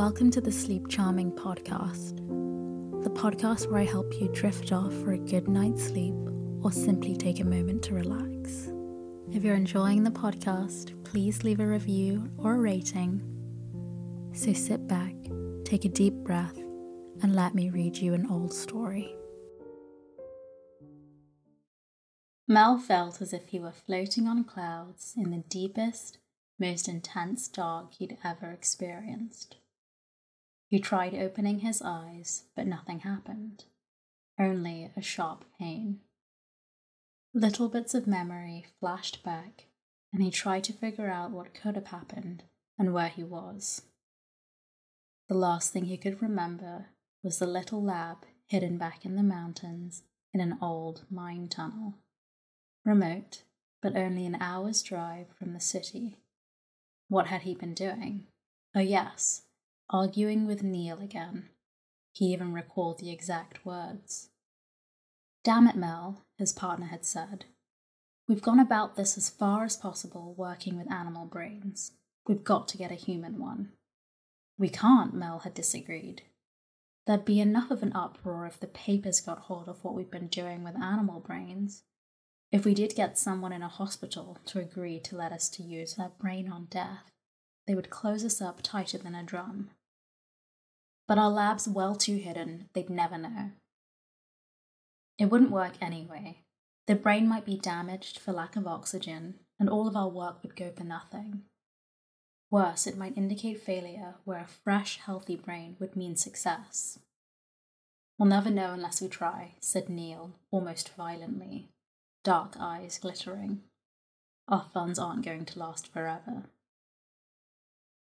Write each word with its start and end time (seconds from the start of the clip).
Welcome 0.00 0.30
to 0.30 0.40
the 0.40 0.50
Sleep 0.50 0.88
Charming 0.88 1.30
podcast, 1.30 2.16
the 3.04 3.10
podcast 3.10 3.70
where 3.70 3.82
I 3.82 3.84
help 3.84 4.18
you 4.18 4.30
drift 4.32 4.72
off 4.72 4.94
for 4.94 5.12
a 5.12 5.18
good 5.18 5.46
night's 5.46 5.88
sleep 5.88 6.14
or 6.62 6.72
simply 6.72 7.14
take 7.14 7.38
a 7.38 7.44
moment 7.44 7.82
to 7.82 7.92
relax. 7.92 8.72
If 9.30 9.44
you're 9.44 9.54
enjoying 9.54 10.02
the 10.02 10.10
podcast, 10.10 11.04
please 11.04 11.44
leave 11.44 11.60
a 11.60 11.66
review 11.66 12.32
or 12.38 12.54
a 12.54 12.58
rating. 12.58 13.20
So 14.32 14.54
sit 14.54 14.88
back, 14.88 15.12
take 15.66 15.84
a 15.84 15.90
deep 15.90 16.14
breath, 16.14 16.56
and 17.20 17.36
let 17.36 17.54
me 17.54 17.68
read 17.68 17.98
you 17.98 18.14
an 18.14 18.26
old 18.30 18.54
story. 18.54 19.14
Mel 22.48 22.78
felt 22.78 23.20
as 23.20 23.34
if 23.34 23.48
he 23.48 23.60
were 23.60 23.70
floating 23.70 24.26
on 24.26 24.44
clouds 24.44 25.12
in 25.14 25.30
the 25.30 25.44
deepest, 25.50 26.16
most 26.58 26.88
intense 26.88 27.48
dark 27.48 27.92
he'd 27.98 28.16
ever 28.24 28.50
experienced. 28.50 29.56
He 30.70 30.78
tried 30.78 31.14
opening 31.14 31.60
his 31.60 31.82
eyes, 31.82 32.44
but 32.54 32.64
nothing 32.64 33.00
happened, 33.00 33.64
only 34.38 34.92
a 34.96 35.02
sharp 35.02 35.44
pain. 35.58 36.00
Little 37.34 37.68
bits 37.68 37.92
of 37.92 38.06
memory 38.06 38.66
flashed 38.78 39.24
back, 39.24 39.66
and 40.12 40.22
he 40.22 40.30
tried 40.30 40.62
to 40.64 40.72
figure 40.72 41.10
out 41.10 41.32
what 41.32 41.54
could 41.54 41.74
have 41.74 41.88
happened 41.88 42.44
and 42.78 42.94
where 42.94 43.08
he 43.08 43.24
was. 43.24 43.82
The 45.28 45.34
last 45.34 45.72
thing 45.72 45.86
he 45.86 45.96
could 45.96 46.22
remember 46.22 46.86
was 47.22 47.40
the 47.40 47.46
little 47.46 47.82
lab 47.82 48.18
hidden 48.46 48.78
back 48.78 49.04
in 49.04 49.16
the 49.16 49.22
mountains 49.24 50.04
in 50.32 50.40
an 50.40 50.56
old 50.62 51.04
mine 51.10 51.48
tunnel. 51.48 51.94
Remote, 52.84 53.42
but 53.82 53.96
only 53.96 54.24
an 54.24 54.36
hour's 54.40 54.82
drive 54.82 55.26
from 55.36 55.52
the 55.52 55.60
city. 55.60 56.18
What 57.08 57.26
had 57.26 57.42
he 57.42 57.56
been 57.56 57.74
doing? 57.74 58.28
Oh, 58.74 58.80
yes, 58.80 59.42
arguing 59.92 60.46
with 60.46 60.62
Neil 60.62 61.00
again. 61.00 61.48
He 62.12 62.26
even 62.26 62.52
recalled 62.52 63.00
the 63.00 63.10
exact 63.10 63.66
words. 63.66 64.28
Damn 65.42 65.66
it, 65.66 65.76
Mel, 65.76 66.22
his 66.38 66.52
partner 66.52 66.86
had 66.86 67.04
said. 67.04 67.46
We've 68.28 68.42
gone 68.42 68.60
about 68.60 68.94
this 68.94 69.18
as 69.18 69.28
far 69.28 69.64
as 69.64 69.76
possible 69.76 70.34
working 70.36 70.78
with 70.78 70.92
animal 70.92 71.26
brains. 71.26 71.92
We've 72.28 72.44
got 72.44 72.68
to 72.68 72.78
get 72.78 72.92
a 72.92 72.94
human 72.94 73.38
one. 73.38 73.72
We 74.56 74.68
can't, 74.68 75.14
Mel 75.14 75.40
had 75.40 75.54
disagreed. 75.54 76.22
There'd 77.06 77.24
be 77.24 77.40
enough 77.40 77.72
of 77.72 77.82
an 77.82 77.92
uproar 77.92 78.46
if 78.46 78.60
the 78.60 78.68
papers 78.68 79.20
got 79.20 79.38
hold 79.38 79.68
of 79.68 79.82
what 79.82 79.94
we've 79.94 80.10
been 80.10 80.28
doing 80.28 80.62
with 80.62 80.76
animal 80.76 81.18
brains. 81.18 81.82
If 82.52 82.64
we 82.64 82.74
did 82.74 82.94
get 82.94 83.18
someone 83.18 83.52
in 83.52 83.62
a 83.62 83.68
hospital 83.68 84.38
to 84.46 84.60
agree 84.60 85.00
to 85.00 85.16
let 85.16 85.32
us 85.32 85.48
to 85.50 85.64
use 85.64 85.94
their 85.94 86.12
brain 86.20 86.52
on 86.52 86.66
death, 86.66 87.10
they 87.66 87.74
would 87.74 87.90
close 87.90 88.24
us 88.24 88.40
up 88.40 88.60
tighter 88.62 88.98
than 88.98 89.14
a 89.14 89.24
drum. 89.24 89.70
But 91.10 91.18
our 91.18 91.28
lab's 91.28 91.66
well 91.66 91.96
too 91.96 92.18
hidden, 92.18 92.68
they'd 92.72 92.88
never 92.88 93.18
know. 93.18 93.50
It 95.18 95.24
wouldn't 95.24 95.50
work 95.50 95.72
anyway. 95.80 96.44
The 96.86 96.94
brain 96.94 97.26
might 97.26 97.44
be 97.44 97.58
damaged 97.58 98.20
for 98.20 98.30
lack 98.32 98.54
of 98.54 98.64
oxygen, 98.68 99.40
and 99.58 99.68
all 99.68 99.88
of 99.88 99.96
our 99.96 100.08
work 100.08 100.40
would 100.44 100.54
go 100.54 100.70
for 100.70 100.84
nothing. 100.84 101.42
Worse, 102.48 102.86
it 102.86 102.96
might 102.96 103.16
indicate 103.16 103.60
failure 103.60 104.14
where 104.24 104.38
a 104.38 104.46
fresh, 104.46 104.98
healthy 104.98 105.34
brain 105.34 105.74
would 105.80 105.96
mean 105.96 106.14
success. 106.14 107.00
We'll 108.16 108.28
never 108.28 108.48
know 108.48 108.72
unless 108.74 109.02
we 109.02 109.08
try, 109.08 109.56
said 109.58 109.88
Neil, 109.88 110.36
almost 110.52 110.94
violently 110.94 111.70
dark 112.22 112.54
eyes 112.56 113.00
glittering. 113.00 113.62
Our 114.46 114.66
funds 114.72 114.96
aren't 114.96 115.24
going 115.24 115.46
to 115.46 115.58
last 115.58 115.92
forever. 115.92 116.44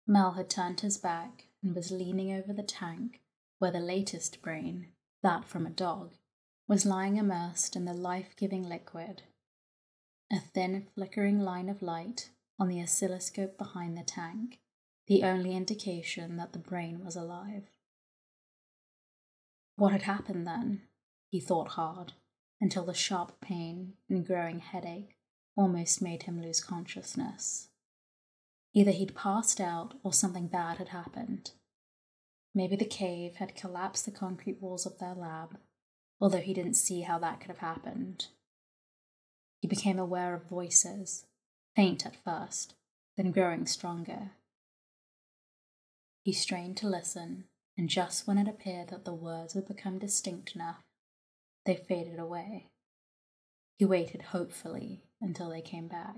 Mel 0.06 0.34
had 0.34 0.50
turned 0.50 0.82
his 0.82 0.98
back 0.98 1.47
and 1.64 1.76
was 1.76 1.92
leaning 1.92 2.32
over 2.32 2.54
the 2.54 2.64
tank 2.64 3.22
where 3.60 3.72
the 3.72 3.80
latest 3.80 4.42
brain, 4.42 4.88
that 5.24 5.46
from 5.46 5.66
a 5.66 5.72
dog, 5.72 6.14
was 6.68 6.86
lying 6.86 7.18
immersed 7.18 7.76
in 7.76 7.86
the 7.86 7.94
life 7.94 8.36
giving 8.36 8.68
liquid. 8.68 9.24
A 10.32 10.40
thin, 10.40 10.88
flickering 10.94 11.40
line 11.40 11.70
of 11.70 11.82
light 11.82 12.30
on 12.60 12.68
the 12.68 12.82
oscilloscope 12.82 13.58
behind 13.58 13.98
the 13.98 14.04
tank, 14.04 14.60
the 15.08 15.24
only 15.24 15.56
indication 15.56 16.38
that 16.38 16.54
the 16.54 16.60
brain 16.60 17.04
was 17.04 17.16
alive. 17.16 17.64
What 19.76 19.92
had 19.92 20.04
happened 20.04 20.46
then? 20.46 20.82
He 21.30 21.40
thought 21.40 21.70
hard 21.70 22.14
until 22.60 22.86
the 22.86 22.94
sharp 22.94 23.40
pain 23.40 23.94
and 24.10 24.26
growing 24.26 24.60
headache 24.60 25.16
almost 25.56 26.02
made 26.02 26.24
him 26.24 26.42
lose 26.42 26.60
consciousness. 26.60 27.67
Either 28.78 28.92
he'd 28.92 29.16
passed 29.16 29.60
out 29.60 29.96
or 30.04 30.14
something 30.14 30.46
bad 30.46 30.78
had 30.78 30.90
happened. 30.90 31.50
Maybe 32.54 32.76
the 32.76 32.86
cave 32.86 33.38
had 33.38 33.56
collapsed 33.56 34.06
the 34.06 34.12
concrete 34.12 34.62
walls 34.62 34.86
of 34.86 35.00
their 35.00 35.16
lab, 35.16 35.58
although 36.22 36.42
he 36.42 36.54
didn't 36.54 36.76
see 36.76 37.02
how 37.02 37.18
that 37.18 37.40
could 37.40 37.48
have 37.48 37.58
happened. 37.58 38.28
He 39.62 39.68
became 39.68 39.98
aware 39.98 40.36
of 40.36 40.44
voices, 40.44 41.26
faint 41.76 42.06
at 42.06 42.24
first, 42.24 42.76
then 43.16 43.32
growing 43.32 43.66
stronger. 43.66 44.34
He 46.22 46.32
strained 46.32 46.78
to 46.78 46.88
listen, 46.88 47.46
and 47.80 47.90
just 47.90 48.28
when 48.28 48.38
it 48.38 48.48
appeared 48.48 48.90
that 48.90 49.06
the 49.06 49.14
words 49.16 49.56
would 49.56 49.68
become 49.68 49.98
distinct 49.98 50.54
enough, 50.54 50.84
they 51.66 51.78
faded 51.78 52.20
away. 52.20 52.68
He 53.80 53.86
waited 53.86 54.22
hopefully 54.22 55.02
until 55.20 55.50
they 55.50 55.62
came 55.62 55.88
back. 55.88 56.18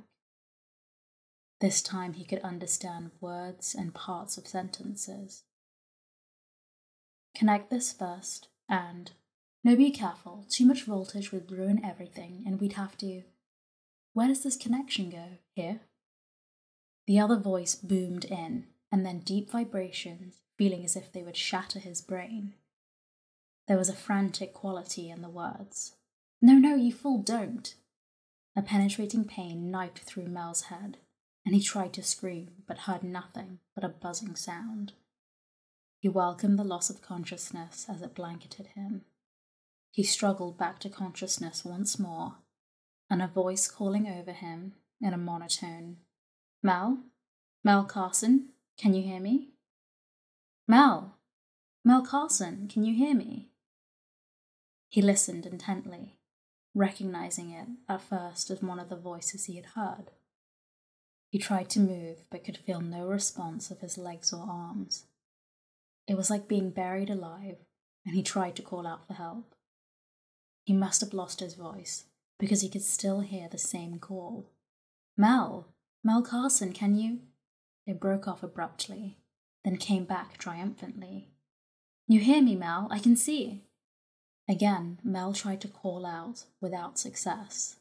This 1.59 1.81
time 1.81 2.13
he 2.13 2.23
could 2.23 2.39
understand 2.39 3.11
words 3.19 3.75
and 3.77 3.93
parts 3.93 4.37
of 4.37 4.47
sentences. 4.47 5.43
Connect 7.35 7.69
this 7.69 7.91
first, 7.91 8.47
and 8.69 9.11
no, 9.63 9.75
be 9.75 9.91
careful. 9.91 10.45
Too 10.49 10.65
much 10.65 10.83
voltage 10.83 11.31
would 11.31 11.51
ruin 11.51 11.83
everything, 11.83 12.43
and 12.45 12.59
we'd 12.59 12.73
have 12.73 12.97
to. 12.99 13.23
Where 14.13 14.27
does 14.27 14.43
this 14.43 14.55
connection 14.55 15.09
go? 15.09 15.37
Here? 15.53 15.81
The 17.07 17.19
other 17.19 17.37
voice 17.37 17.75
boomed 17.75 18.25
in, 18.25 18.67
and 18.91 19.05
then 19.05 19.19
deep 19.19 19.51
vibrations, 19.51 20.41
feeling 20.57 20.85
as 20.85 20.95
if 20.95 21.11
they 21.11 21.23
would 21.23 21.37
shatter 21.37 21.79
his 21.79 22.01
brain. 22.01 22.53
There 23.67 23.77
was 23.77 23.89
a 23.89 23.93
frantic 23.93 24.53
quality 24.53 25.09
in 25.09 25.21
the 25.21 25.29
words. 25.29 25.95
No, 26.41 26.53
no, 26.53 26.75
you 26.75 26.93
fool, 26.93 27.21
don't. 27.21 27.75
A 28.55 28.61
penetrating 28.61 29.25
pain 29.25 29.69
knifed 29.69 29.99
through 29.99 30.27
Mel's 30.27 30.63
head, 30.63 30.97
and 31.49 31.55
he 31.55 31.63
tried 31.63 31.91
to 31.91 32.03
scream, 32.03 32.51
but 32.67 32.77
heard 32.77 33.01
nothing 33.01 33.57
but 33.73 33.83
a 33.83 33.89
buzzing 33.89 34.35
sound. 34.35 34.93
He 35.97 36.07
welcomed 36.07 36.59
the 36.59 36.63
loss 36.63 36.91
of 36.91 37.01
consciousness 37.01 37.87
as 37.89 38.03
it 38.03 38.13
blanketed 38.13 38.67
him. 38.75 39.05
He 39.89 40.03
struggled 40.03 40.59
back 40.59 40.77
to 40.81 40.89
consciousness 40.89 41.65
once 41.65 41.97
more, 41.97 42.35
and 43.09 43.19
a 43.19 43.27
voice 43.27 43.67
calling 43.67 44.07
over 44.07 44.31
him 44.31 44.73
in 45.01 45.11
a 45.11 45.17
monotone 45.17 45.97
Mel? 46.61 46.99
Mel 47.63 47.83
Carson? 47.83 48.49
Can 48.77 48.93
you 48.93 49.01
hear 49.01 49.19
me? 49.19 49.49
Mel! 50.67 51.15
Mel 51.83 52.03
Carson, 52.03 52.67
can 52.71 52.83
you 52.85 52.93
hear 52.93 53.15
me? 53.15 53.49
He 54.87 55.01
listened 55.01 55.47
intently, 55.47 56.19
recognizing 56.75 57.49
it 57.49 57.69
at 57.91 58.03
first 58.03 58.51
as 58.51 58.61
one 58.61 58.77
of 58.77 58.89
the 58.89 58.95
voices 58.95 59.45
he 59.45 59.55
had 59.55 59.65
heard. 59.73 60.11
He 61.29 61.37
tried 61.37 61.69
to 61.71 61.79
move 61.79 62.23
but 62.29 62.43
could 62.43 62.57
feel 62.57 62.81
no 62.81 63.07
response 63.07 63.69
of 63.69 63.79
his 63.79 63.97
legs 63.97 64.33
or 64.33 64.41
arms. 64.41 65.05
It 66.07 66.17
was 66.17 66.29
like 66.29 66.47
being 66.47 66.71
buried 66.71 67.09
alive, 67.09 67.57
and 68.05 68.15
he 68.15 68.23
tried 68.23 68.55
to 68.55 68.63
call 68.63 68.87
out 68.87 69.05
for 69.07 69.13
help. 69.13 69.53
He 70.65 70.73
must 70.73 71.01
have 71.01 71.13
lost 71.13 71.39
his 71.39 71.53
voice 71.53 72.05
because 72.39 72.61
he 72.61 72.69
could 72.69 72.83
still 72.83 73.19
hear 73.19 73.47
the 73.47 73.57
same 73.57 73.99
call. 73.99 74.49
Mel! 75.17 75.67
Mel 76.03 76.21
Carson, 76.21 76.73
can 76.73 76.95
you? 76.95 77.19
It 77.85 77.99
broke 77.99 78.27
off 78.27 78.41
abruptly, 78.41 79.17
then 79.63 79.77
came 79.77 80.05
back 80.05 80.37
triumphantly. 80.37 81.27
You 82.07 82.21
hear 82.21 82.41
me, 82.41 82.55
Mel? 82.55 82.87
I 82.89 82.99
can 82.99 83.15
see. 83.15 83.63
Again, 84.47 84.99
Mel 85.03 85.33
tried 85.33 85.61
to 85.61 85.67
call 85.67 86.05
out 86.05 86.45
without 86.59 86.97
success. 86.97 87.75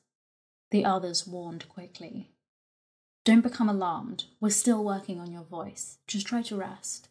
The 0.70 0.84
others 0.84 1.26
warned 1.26 1.66
quickly. 1.68 2.28
Don't 3.28 3.42
become 3.42 3.68
alarmed. 3.68 4.24
We're 4.40 4.48
still 4.48 4.82
working 4.82 5.20
on 5.20 5.30
your 5.30 5.42
voice. 5.42 5.98
Just 6.06 6.26
try 6.26 6.40
to 6.40 6.56
rest. 6.56 7.10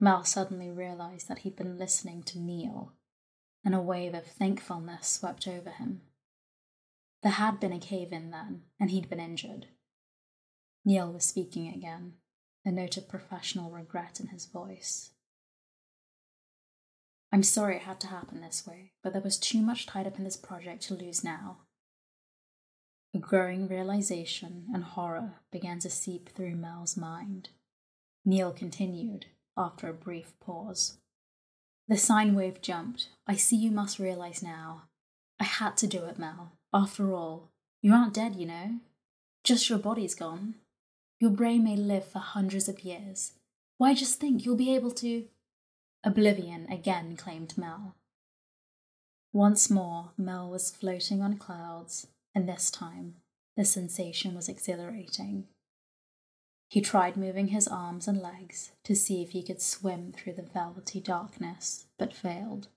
Mel 0.00 0.24
suddenly 0.24 0.70
realized 0.70 1.28
that 1.28 1.40
he'd 1.40 1.56
been 1.56 1.76
listening 1.76 2.22
to 2.22 2.38
Neil, 2.38 2.94
and 3.62 3.74
a 3.74 3.82
wave 3.82 4.14
of 4.14 4.24
thankfulness 4.24 5.06
swept 5.06 5.46
over 5.46 5.68
him. 5.68 6.00
There 7.22 7.32
had 7.32 7.60
been 7.60 7.74
a 7.74 7.78
cave 7.78 8.14
in 8.14 8.30
then, 8.30 8.62
and 8.80 8.90
he'd 8.90 9.10
been 9.10 9.20
injured. 9.20 9.66
Neil 10.86 11.12
was 11.12 11.26
speaking 11.26 11.68
again, 11.68 12.14
a 12.64 12.72
note 12.72 12.96
of 12.96 13.06
professional 13.06 13.70
regret 13.70 14.20
in 14.20 14.28
his 14.28 14.46
voice. 14.46 15.10
I'm 17.30 17.42
sorry 17.42 17.76
it 17.76 17.82
had 17.82 18.00
to 18.00 18.06
happen 18.06 18.40
this 18.40 18.66
way, 18.66 18.92
but 19.02 19.12
there 19.12 19.20
was 19.20 19.38
too 19.38 19.60
much 19.60 19.84
tied 19.84 20.06
up 20.06 20.16
in 20.16 20.24
this 20.24 20.38
project 20.38 20.84
to 20.84 20.94
lose 20.94 21.22
now. 21.22 21.58
A 23.12 23.18
growing 23.18 23.66
realization 23.66 24.66
and 24.72 24.84
horror 24.84 25.40
began 25.50 25.80
to 25.80 25.90
seep 25.90 26.28
through 26.28 26.54
Mel's 26.54 26.96
mind. 26.96 27.48
Neil 28.24 28.52
continued, 28.52 29.26
after 29.56 29.88
a 29.88 29.92
brief 29.92 30.32
pause. 30.38 30.98
The 31.88 31.96
sine 31.96 32.36
wave 32.36 32.62
jumped. 32.62 33.08
I 33.26 33.34
see 33.34 33.56
you 33.56 33.72
must 33.72 33.98
realize 33.98 34.42
now. 34.42 34.82
I 35.40 35.44
had 35.44 35.76
to 35.78 35.88
do 35.88 36.04
it, 36.04 36.18
Mel. 36.18 36.52
After 36.72 37.12
all, 37.12 37.48
you 37.82 37.92
aren't 37.92 38.14
dead, 38.14 38.36
you 38.36 38.46
know. 38.46 38.78
Just 39.42 39.68
your 39.68 39.78
body's 39.78 40.14
gone. 40.14 40.54
Your 41.18 41.30
brain 41.30 41.64
may 41.64 41.76
live 41.76 42.04
for 42.04 42.20
hundreds 42.20 42.68
of 42.68 42.84
years. 42.84 43.32
Why 43.78 43.94
just 43.94 44.20
think 44.20 44.44
you'll 44.44 44.54
be 44.54 44.74
able 44.74 44.92
to. 44.92 45.24
Oblivion 46.04 46.70
again 46.70 47.16
claimed 47.16 47.58
Mel. 47.58 47.96
Once 49.32 49.68
more, 49.68 50.10
Mel 50.16 50.48
was 50.48 50.70
floating 50.70 51.22
on 51.22 51.38
clouds, 51.38 52.06
and 52.34 52.48
this 52.48 52.70
time 52.70 53.16
the 53.56 53.64
sensation 53.64 54.34
was 54.34 54.48
exhilarating. 54.48 55.46
He 56.68 56.80
tried 56.80 57.16
moving 57.16 57.48
his 57.48 57.66
arms 57.66 58.06
and 58.06 58.22
legs 58.22 58.70
to 58.84 58.94
see 58.94 59.22
if 59.22 59.30
he 59.30 59.42
could 59.42 59.60
swim 59.60 60.12
through 60.12 60.34
the 60.34 60.42
velvety 60.42 61.00
darkness, 61.00 61.86
but 61.98 62.14
failed. 62.14 62.68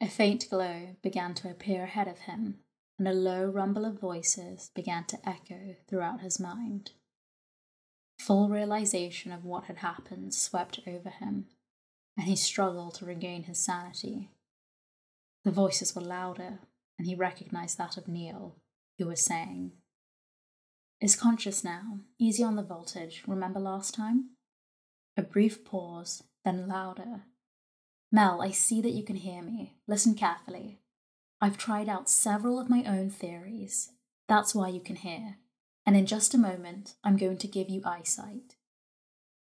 A 0.00 0.08
faint 0.08 0.50
glow 0.50 0.96
began 1.00 1.32
to 1.34 1.48
appear 1.48 1.84
ahead 1.84 2.08
of 2.08 2.20
him, 2.20 2.58
and 2.98 3.06
a 3.06 3.12
low 3.12 3.46
rumble 3.46 3.84
of 3.84 4.00
voices 4.00 4.72
began 4.74 5.04
to 5.04 5.28
echo 5.28 5.76
throughout 5.86 6.22
his 6.22 6.40
mind. 6.40 6.90
Full 8.18 8.48
realization 8.48 9.30
of 9.30 9.44
what 9.44 9.64
had 9.64 9.78
happened 9.78 10.34
swept 10.34 10.80
over 10.86 11.10
him, 11.10 11.46
and 12.16 12.26
he 12.26 12.34
struggled 12.34 12.94
to 12.94 13.04
regain 13.04 13.44
his 13.44 13.58
sanity. 13.58 14.28
The 15.44 15.52
voices 15.52 15.94
were 15.94 16.02
louder, 16.02 16.58
and 17.02 17.08
he 17.08 17.16
recognized 17.16 17.78
that 17.78 17.96
of 17.96 18.06
Neil, 18.06 18.54
who 18.96 19.08
was 19.08 19.20
saying, 19.20 19.72
is 21.00 21.16
conscious 21.16 21.64
now. 21.64 21.98
Easy 22.16 22.44
on 22.44 22.54
the 22.54 22.62
voltage. 22.62 23.24
Remember 23.26 23.58
last 23.58 23.92
time? 23.92 24.36
A 25.16 25.22
brief 25.22 25.64
pause, 25.64 26.22
then 26.44 26.68
louder. 26.68 27.22
Mel, 28.12 28.40
I 28.40 28.52
see 28.52 28.80
that 28.82 28.92
you 28.92 29.02
can 29.02 29.16
hear 29.16 29.42
me. 29.42 29.74
Listen 29.88 30.14
carefully. 30.14 30.78
I've 31.40 31.58
tried 31.58 31.88
out 31.88 32.08
several 32.08 32.60
of 32.60 32.70
my 32.70 32.84
own 32.86 33.10
theories. 33.10 33.90
That's 34.28 34.54
why 34.54 34.68
you 34.68 34.78
can 34.78 34.94
hear. 34.94 35.38
And 35.84 35.96
in 35.96 36.06
just 36.06 36.34
a 36.34 36.38
moment, 36.38 36.94
I'm 37.02 37.16
going 37.16 37.38
to 37.38 37.48
give 37.48 37.68
you 37.68 37.82
eyesight. 37.84 38.54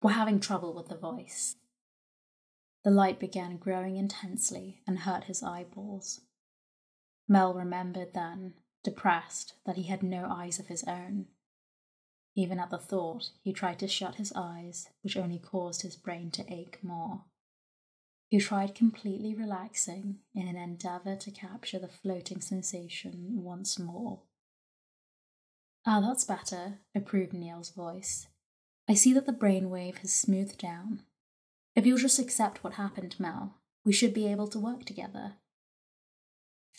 We're 0.00 0.12
having 0.12 0.40
trouble 0.40 0.72
with 0.72 0.88
the 0.88 0.96
voice. 0.96 1.56
The 2.82 2.90
light 2.90 3.20
began 3.20 3.58
growing 3.58 3.96
intensely 3.98 4.80
and 4.86 5.00
hurt 5.00 5.24
his 5.24 5.42
eyeballs. 5.42 6.22
Mel 7.32 7.54
remembered 7.54 8.12
then, 8.12 8.52
depressed, 8.84 9.54
that 9.64 9.76
he 9.76 9.84
had 9.84 10.02
no 10.02 10.26
eyes 10.30 10.58
of 10.58 10.66
his 10.66 10.84
own. 10.84 11.28
Even 12.36 12.58
at 12.58 12.68
the 12.68 12.76
thought, 12.76 13.30
he 13.40 13.54
tried 13.54 13.78
to 13.78 13.88
shut 13.88 14.16
his 14.16 14.34
eyes, 14.36 14.90
which 15.00 15.16
only 15.16 15.38
caused 15.38 15.80
his 15.80 15.96
brain 15.96 16.30
to 16.32 16.44
ache 16.52 16.78
more. 16.82 17.24
He 18.28 18.38
tried 18.38 18.74
completely 18.74 19.34
relaxing 19.34 20.18
in 20.34 20.46
an 20.46 20.56
endeavor 20.56 21.16
to 21.16 21.30
capture 21.30 21.78
the 21.78 21.88
floating 21.88 22.42
sensation 22.42 23.42
once 23.42 23.78
more. 23.78 24.20
Ah, 25.86 26.02
that's 26.02 26.24
better, 26.24 26.80
approved 26.94 27.32
Neil's 27.32 27.70
voice. 27.70 28.26
I 28.86 28.92
see 28.92 29.14
that 29.14 29.24
the 29.24 29.32
brainwave 29.32 29.98
has 29.98 30.12
smoothed 30.12 30.58
down. 30.58 31.00
If 31.74 31.86
you'll 31.86 31.96
just 31.96 32.18
accept 32.18 32.62
what 32.62 32.74
happened, 32.74 33.16
Mel, 33.18 33.56
we 33.86 33.92
should 33.94 34.12
be 34.12 34.26
able 34.26 34.48
to 34.48 34.58
work 34.58 34.84
together. 34.84 35.36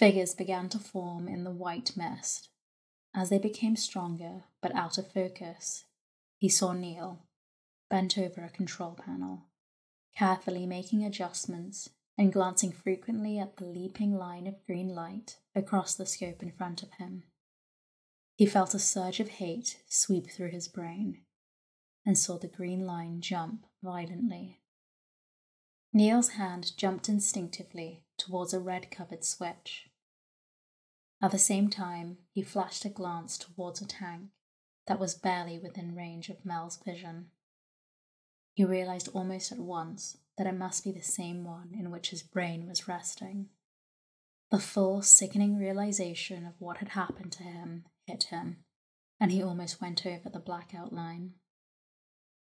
Figures 0.04 0.36
began 0.36 0.68
to 0.68 0.80
form 0.80 1.30
in 1.30 1.46
the 1.46 1.50
white 1.50 1.96
mist, 1.96 2.50
as 3.16 3.30
they 3.30 3.38
became 3.38 3.78
stronger 3.78 4.44
but 4.62 4.76
out 4.76 4.98
of 4.98 5.10
focus, 5.14 5.86
he 6.36 6.50
saw 6.50 6.74
Neil, 6.74 7.26
bent 7.90 8.18
over 8.18 8.44
a 8.44 8.50
control 8.50 8.96
panel, 8.96 9.46
carefully 10.18 10.66
making 10.66 11.06
adjustments 11.06 11.88
and 12.18 12.34
glancing 12.34 12.74
frequently 12.74 13.40
at 13.40 13.56
the 13.56 13.66
leaping 13.66 14.14
line 14.14 14.46
of 14.46 14.66
green 14.66 14.90
light 14.90 15.38
across 15.56 15.96
the 15.96 16.06
scope 16.06 16.44
in 16.44 16.52
front 16.52 16.84
of 16.84 16.92
him. 16.96 17.24
He 18.36 18.46
felt 18.46 18.74
a 18.74 18.80
surge 18.80 19.22
of 19.22 19.30
hate 19.30 19.84
sweep 19.88 20.30
through 20.30 20.52
his 20.52 20.68
brain 20.68 21.22
and 22.06 22.18
saw 22.18 22.38
the 22.38 22.50
green 22.50 22.86
line 22.86 23.22
jump 23.22 23.66
violently. 23.82 24.60
Neil's 25.94 26.32
hand 26.32 26.76
jumped 26.76 27.08
instinctively 27.08 28.04
towards 28.18 28.54
a 28.54 28.60
red 28.60 28.92
covered 28.92 29.24
switch. 29.24 29.88
At 31.24 31.32
the 31.32 31.40
same 31.40 31.70
time, 31.70 32.18
he 32.34 32.42
flashed 32.42 32.84
a 32.84 32.90
glance 32.90 33.38
towards 33.38 33.80
a 33.80 33.88
tank 33.88 34.32
that 34.88 35.00
was 35.00 35.16
barely 35.16 35.58
within 35.58 35.96
range 35.96 36.28
of 36.28 36.44
Mel's 36.44 36.76
vision. 36.76 37.32
He 38.56 38.66
realized 38.66 39.08
almost 39.14 39.54
at 39.54 39.58
once 39.58 40.18
that 40.38 40.48
it 40.48 40.58
must 40.58 40.84
be 40.84 40.92
the 40.92 41.02
same 41.02 41.46
one 41.46 41.74
in 41.80 41.92
which 41.92 42.10
his 42.10 42.24
brain 42.24 42.68
was 42.68 42.90
resting. 42.90 43.48
The 44.52 44.60
full, 44.60 45.02
sickening 45.02 45.56
realization 45.56 46.46
of 46.46 46.60
what 46.60 46.80
had 46.80 46.90
happened 46.90 47.32
to 47.32 47.44
him 47.44 47.86
hit 48.06 48.24
him, 48.24 48.58
and 49.18 49.32
he 49.32 49.42
almost 49.42 49.80
went 49.80 50.06
over 50.06 50.28
the 50.28 50.40
blackout 50.40 50.92
line. 50.92 51.36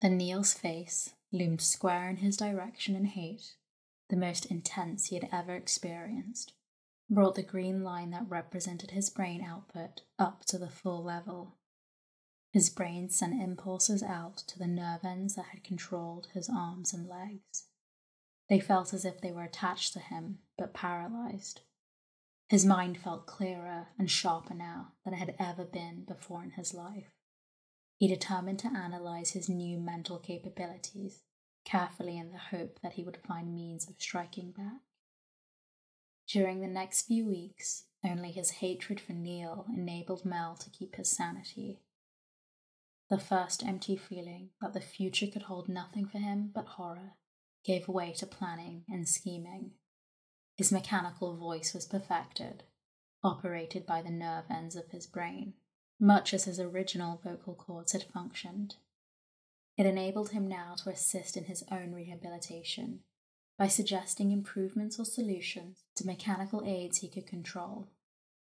Then 0.00 0.16
Neil's 0.16 0.54
face 0.54 1.12
loomed 1.30 1.60
square 1.60 2.08
in 2.08 2.16
his 2.16 2.38
direction 2.38 2.96
in 2.96 3.04
hate, 3.04 3.54
the 4.08 4.16
most 4.16 4.46
intense 4.46 5.08
he 5.08 5.16
had 5.16 5.28
ever 5.30 5.54
experienced 5.54 6.54
brought 7.14 7.34
the 7.34 7.42
green 7.42 7.82
line 7.82 8.10
that 8.10 8.28
represented 8.28 8.92
his 8.92 9.10
brain 9.10 9.44
output 9.44 10.02
up 10.18 10.44
to 10.46 10.58
the 10.58 10.68
full 10.68 11.02
level. 11.04 11.56
His 12.52 12.70
brain 12.70 13.08
sent 13.08 13.40
impulses 13.40 14.02
out 14.02 14.38
to 14.48 14.58
the 14.58 14.66
nerve 14.66 15.04
ends 15.04 15.34
that 15.34 15.46
had 15.52 15.64
controlled 15.64 16.28
his 16.34 16.48
arms 16.48 16.92
and 16.92 17.08
legs. 17.08 17.66
They 18.48 18.60
felt 18.60 18.92
as 18.92 19.04
if 19.04 19.20
they 19.20 19.32
were 19.32 19.44
attached 19.44 19.92
to 19.94 19.98
him, 19.98 20.38
but 20.58 20.74
paralyzed. 20.74 21.60
His 22.48 22.66
mind 22.66 22.98
felt 22.98 23.26
clearer 23.26 23.88
and 23.98 24.10
sharper 24.10 24.52
now 24.52 24.92
than 25.04 25.14
it 25.14 25.18
had 25.18 25.34
ever 25.38 25.64
been 25.64 26.04
before 26.06 26.42
in 26.42 26.50
his 26.50 26.74
life. 26.74 27.14
He 27.96 28.08
determined 28.08 28.58
to 28.60 28.76
analyze 28.76 29.30
his 29.30 29.48
new 29.48 29.78
mental 29.78 30.18
capabilities 30.18 31.22
carefully 31.64 32.18
in 32.18 32.32
the 32.32 32.56
hope 32.56 32.80
that 32.82 32.94
he 32.94 33.04
would 33.04 33.16
find 33.16 33.54
means 33.54 33.88
of 33.88 33.94
striking 33.98 34.50
back. 34.50 34.80
During 36.32 36.62
the 36.62 36.66
next 36.66 37.02
few 37.02 37.26
weeks, 37.26 37.84
only 38.02 38.32
his 38.32 38.52
hatred 38.52 38.98
for 38.98 39.12
Neil 39.12 39.66
enabled 39.76 40.24
Mel 40.24 40.56
to 40.56 40.70
keep 40.70 40.96
his 40.96 41.10
sanity. 41.10 41.82
The 43.10 43.18
first 43.18 43.62
empty 43.62 43.96
feeling 43.96 44.48
that 44.62 44.72
the 44.72 44.80
future 44.80 45.26
could 45.26 45.42
hold 45.42 45.68
nothing 45.68 46.06
for 46.06 46.16
him 46.16 46.50
but 46.54 46.64
horror 46.64 47.18
gave 47.66 47.86
way 47.86 48.14
to 48.14 48.26
planning 48.26 48.86
and 48.88 49.06
scheming. 49.06 49.72
His 50.56 50.72
mechanical 50.72 51.36
voice 51.36 51.74
was 51.74 51.84
perfected, 51.84 52.62
operated 53.22 53.84
by 53.84 54.00
the 54.00 54.08
nerve 54.08 54.46
ends 54.48 54.74
of 54.74 54.88
his 54.88 55.06
brain, 55.06 55.52
much 56.00 56.32
as 56.32 56.44
his 56.44 56.58
original 56.58 57.20
vocal 57.22 57.54
cords 57.54 57.92
had 57.92 58.04
functioned. 58.04 58.76
It 59.76 59.84
enabled 59.84 60.30
him 60.30 60.48
now 60.48 60.76
to 60.76 60.88
assist 60.88 61.36
in 61.36 61.44
his 61.44 61.62
own 61.70 61.92
rehabilitation 61.92 63.00
by 63.62 63.68
suggesting 63.68 64.32
improvements 64.32 64.98
or 64.98 65.04
solutions 65.04 65.84
to 65.94 66.04
mechanical 66.04 66.64
aids 66.66 66.98
he 66.98 67.08
could 67.08 67.28
control. 67.28 67.92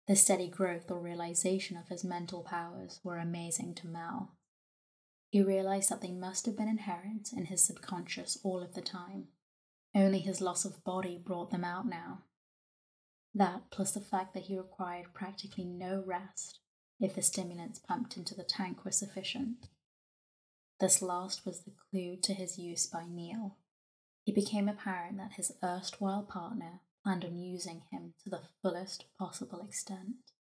The 0.07 0.15
steady 0.15 0.47
growth 0.47 0.89
or 0.89 1.01
realization 1.01 1.75
of 1.75 1.89
his 1.89 2.05
mental 2.05 2.43
powers 2.43 3.01
were 3.03 3.17
amazing 3.17 3.75
to 3.75 3.87
Mel. 3.87 4.37
He 5.29 5.41
realized 5.41 5.89
that 5.89 5.99
they 5.99 6.13
must 6.13 6.45
have 6.45 6.55
been 6.55 6.69
inherent 6.69 7.33
in 7.35 7.47
his 7.47 7.61
subconscious 7.61 8.37
all 8.41 8.63
of 8.63 8.73
the 8.73 8.81
time. 8.81 9.27
Only 9.93 10.19
his 10.19 10.39
loss 10.39 10.63
of 10.63 10.81
body 10.85 11.21
brought 11.21 11.51
them 11.51 11.65
out 11.65 11.85
now. 11.85 12.19
That, 13.33 13.63
plus 13.69 13.91
the 13.91 13.99
fact 13.99 14.33
that 14.33 14.43
he 14.43 14.57
required 14.57 15.13
practically 15.13 15.65
no 15.65 16.01
rest 16.07 16.59
if 17.01 17.15
the 17.15 17.21
stimulants 17.21 17.79
pumped 17.79 18.15
into 18.15 18.33
the 18.33 18.45
tank 18.45 18.85
were 18.85 18.91
sufficient. 18.91 19.67
This 20.79 21.01
last 21.01 21.45
was 21.45 21.63
the 21.63 21.73
clue 21.91 22.15
to 22.23 22.33
his 22.33 22.57
use 22.57 22.87
by 22.87 23.03
Neil 23.09 23.57
it 24.25 24.35
became 24.35 24.69
apparent 24.69 25.17
that 25.17 25.33
his 25.33 25.51
erstwhile 25.63 26.23
partner 26.23 26.81
planned 27.03 27.25
on 27.25 27.37
using 27.37 27.83
him 27.91 28.13
to 28.23 28.29
the 28.29 28.41
fullest 28.61 29.05
possible 29.17 29.61
extent. 29.61 30.31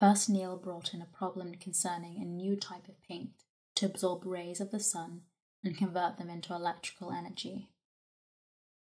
First, 0.00 0.28
Neil 0.28 0.56
brought 0.56 0.94
in 0.94 1.02
a 1.02 1.16
problem 1.16 1.54
concerning 1.54 2.18
a 2.18 2.24
new 2.24 2.56
type 2.56 2.88
of 2.88 3.02
paint 3.08 3.30
to 3.76 3.86
absorb 3.86 4.24
rays 4.24 4.60
of 4.60 4.70
the 4.70 4.80
sun 4.80 5.22
and 5.64 5.76
convert 5.76 6.18
them 6.18 6.30
into 6.30 6.54
electrical 6.54 7.10
energy. 7.10 7.70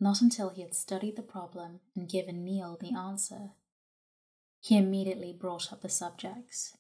Not 0.01 0.21
until 0.21 0.51
he 0.51 0.63
had 0.63 0.75
studied 0.75 1.17
the 1.17 1.23
problem 1.23 1.81
and 1.95 2.09
given 2.09 2.45
Neil 2.45 2.79
the 2.81 2.97
answer, 2.97 3.51
he 4.61 4.79
immediately 4.79 5.33
brought 5.33 5.73
up 5.73 5.83
the 5.83 5.89
subjects. 5.89 6.77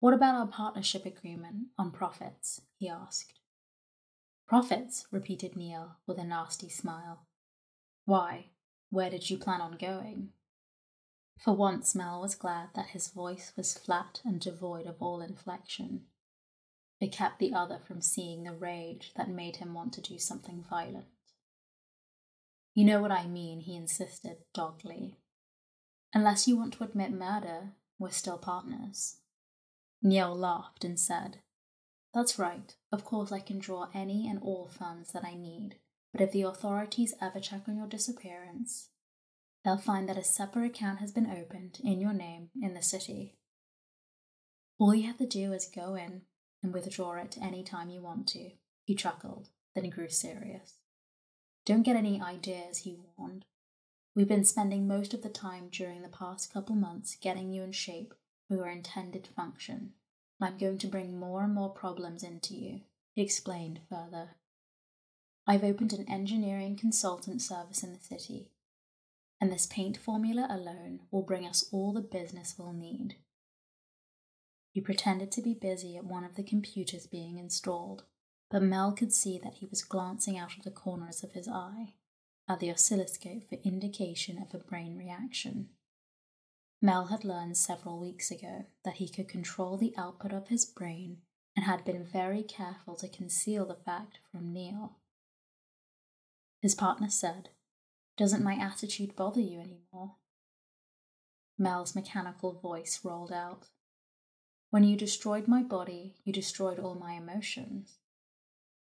What 0.00 0.14
about 0.14 0.34
our 0.34 0.46
partnership 0.46 1.04
agreement 1.04 1.68
on 1.78 1.90
profits? 1.90 2.62
he 2.78 2.88
asked. 2.88 3.37
Profits, 4.48 5.06
repeated 5.10 5.56
Neil 5.56 5.96
with 6.06 6.18
a 6.18 6.24
nasty 6.24 6.70
smile. 6.70 7.26
Why, 8.06 8.46
where 8.88 9.10
did 9.10 9.28
you 9.28 9.36
plan 9.36 9.60
on 9.60 9.76
going? 9.76 10.30
For 11.38 11.52
once, 11.54 11.94
Mel 11.94 12.22
was 12.22 12.34
glad 12.34 12.70
that 12.74 12.88
his 12.88 13.08
voice 13.08 13.52
was 13.56 13.76
flat 13.76 14.22
and 14.24 14.40
devoid 14.40 14.86
of 14.86 14.96
all 15.00 15.20
inflection. 15.20 16.06
it 16.98 17.12
kept 17.12 17.38
the 17.38 17.52
other 17.52 17.78
from 17.86 18.00
seeing 18.00 18.42
the 18.42 18.52
rage 18.52 19.12
that 19.16 19.28
made 19.28 19.56
him 19.56 19.74
want 19.74 19.92
to 19.92 20.00
do 20.00 20.18
something 20.18 20.64
violent. 20.68 21.06
You 22.74 22.84
know 22.84 23.00
what 23.00 23.12
I 23.12 23.26
mean, 23.26 23.60
he 23.60 23.76
insisted 23.76 24.38
doggedly. 24.54 25.18
Unless 26.14 26.48
you 26.48 26.56
want 26.56 26.72
to 26.74 26.84
admit 26.84 27.12
murder, 27.12 27.74
we're 27.98 28.10
still 28.10 28.38
partners. 28.38 29.16
Neil 30.02 30.34
laughed 30.34 30.84
and 30.84 30.98
said, 30.98 31.38
That's 32.14 32.38
right. 32.38 32.74
Of 32.90 33.04
course, 33.04 33.32
I 33.32 33.40
can 33.40 33.58
draw 33.58 33.88
any 33.94 34.28
and 34.28 34.38
all 34.40 34.68
funds 34.68 35.12
that 35.12 35.24
I 35.24 35.34
need, 35.34 35.76
but 36.12 36.20
if 36.20 36.32
the 36.32 36.42
authorities 36.42 37.14
ever 37.20 37.38
check 37.38 37.62
on 37.68 37.76
your 37.76 37.86
disappearance, 37.86 38.88
they'll 39.64 39.76
find 39.76 40.08
that 40.08 40.16
a 40.18 40.24
separate 40.24 40.66
account 40.66 41.00
has 41.00 41.12
been 41.12 41.30
opened 41.30 41.80
in 41.84 42.00
your 42.00 42.14
name 42.14 42.50
in 42.60 42.74
the 42.74 42.82
city. 42.82 43.36
All 44.78 44.94
you 44.94 45.06
have 45.06 45.18
to 45.18 45.26
do 45.26 45.52
is 45.52 45.70
go 45.72 45.94
in 45.94 46.22
and 46.62 46.72
withdraw 46.72 47.14
it 47.14 47.36
any 47.40 47.62
time 47.62 47.90
you 47.90 48.00
want 48.00 48.26
to. 48.28 48.52
He 48.84 48.94
chuckled, 48.94 49.48
then 49.74 49.84
he 49.84 49.90
grew 49.90 50.08
serious. 50.08 50.74
Don't 51.66 51.82
get 51.82 51.96
any 51.96 52.20
ideas, 52.20 52.78
he 52.78 52.96
warned. 53.16 53.44
We've 54.14 54.26
been 54.26 54.44
spending 54.44 54.88
most 54.88 55.12
of 55.12 55.22
the 55.22 55.28
time 55.28 55.68
during 55.70 56.02
the 56.02 56.08
past 56.08 56.52
couple 56.52 56.74
months 56.74 57.16
getting 57.20 57.52
you 57.52 57.62
in 57.62 57.72
shape 57.72 58.14
for 58.48 58.56
your 58.56 58.68
intended 58.68 59.28
function. 59.36 59.92
I'm 60.40 60.58
going 60.58 60.78
to 60.78 60.86
bring 60.86 61.18
more 61.18 61.42
and 61.42 61.54
more 61.54 61.70
problems 61.70 62.22
into 62.22 62.54
you, 62.54 62.82
he 63.12 63.22
explained 63.22 63.80
further. 63.88 64.30
I've 65.46 65.64
opened 65.64 65.92
an 65.92 66.08
engineering 66.08 66.76
consultant 66.76 67.42
service 67.42 67.82
in 67.82 67.92
the 67.92 67.98
city, 67.98 68.52
and 69.40 69.50
this 69.50 69.66
paint 69.66 69.96
formula 69.96 70.46
alone 70.50 71.00
will 71.10 71.22
bring 71.22 71.46
us 71.46 71.68
all 71.72 71.92
the 71.92 72.00
business 72.00 72.54
we'll 72.58 72.72
need. 72.72 73.16
He 74.70 74.80
pretended 74.80 75.32
to 75.32 75.42
be 75.42 75.54
busy 75.54 75.96
at 75.96 76.04
one 76.04 76.24
of 76.24 76.36
the 76.36 76.42
computers 76.42 77.06
being 77.06 77.38
installed 77.38 78.04
but 78.50 78.62
Mel 78.62 78.92
could 78.92 79.12
see 79.12 79.38
that 79.42 79.54
he 79.54 79.66
was 79.66 79.82
glancing 79.82 80.38
out 80.38 80.56
of 80.56 80.64
the 80.64 80.70
corners 80.70 81.22
of 81.22 81.32
his 81.32 81.48
eye 81.48 81.92
at 82.48 82.60
the 82.60 82.70
oscilloscope 82.70 83.48
for 83.48 83.56
indication 83.62 84.38
of 84.38 84.54
a 84.54 84.62
brain 84.62 84.96
reaction. 84.96 85.68
Mel 86.80 87.06
had 87.06 87.24
learned 87.24 87.56
several 87.56 87.98
weeks 87.98 88.30
ago 88.30 88.66
that 88.84 88.94
he 88.94 89.08
could 89.08 89.28
control 89.28 89.76
the 89.76 89.94
output 89.96 90.32
of 90.32 90.48
his 90.48 90.64
brain 90.64 91.18
and 91.56 91.64
had 91.64 91.84
been 91.84 92.04
very 92.04 92.42
careful 92.42 92.94
to 92.96 93.08
conceal 93.08 93.66
the 93.66 93.74
fact 93.74 94.18
from 94.30 94.52
Neil. 94.52 94.98
His 96.62 96.76
partner 96.76 97.10
said, 97.10 97.50
Doesn't 98.16 98.44
my 98.44 98.54
attitude 98.54 99.16
bother 99.16 99.40
you 99.40 99.58
anymore? 99.58 100.16
Mel's 101.58 101.96
mechanical 101.96 102.52
voice 102.52 103.00
rolled 103.02 103.32
out. 103.32 103.66
When 104.70 104.84
you 104.84 104.96
destroyed 104.96 105.48
my 105.48 105.62
body, 105.62 106.14
you 106.24 106.32
destroyed 106.32 106.78
all 106.78 106.94
my 106.94 107.14
emotions. 107.14 107.98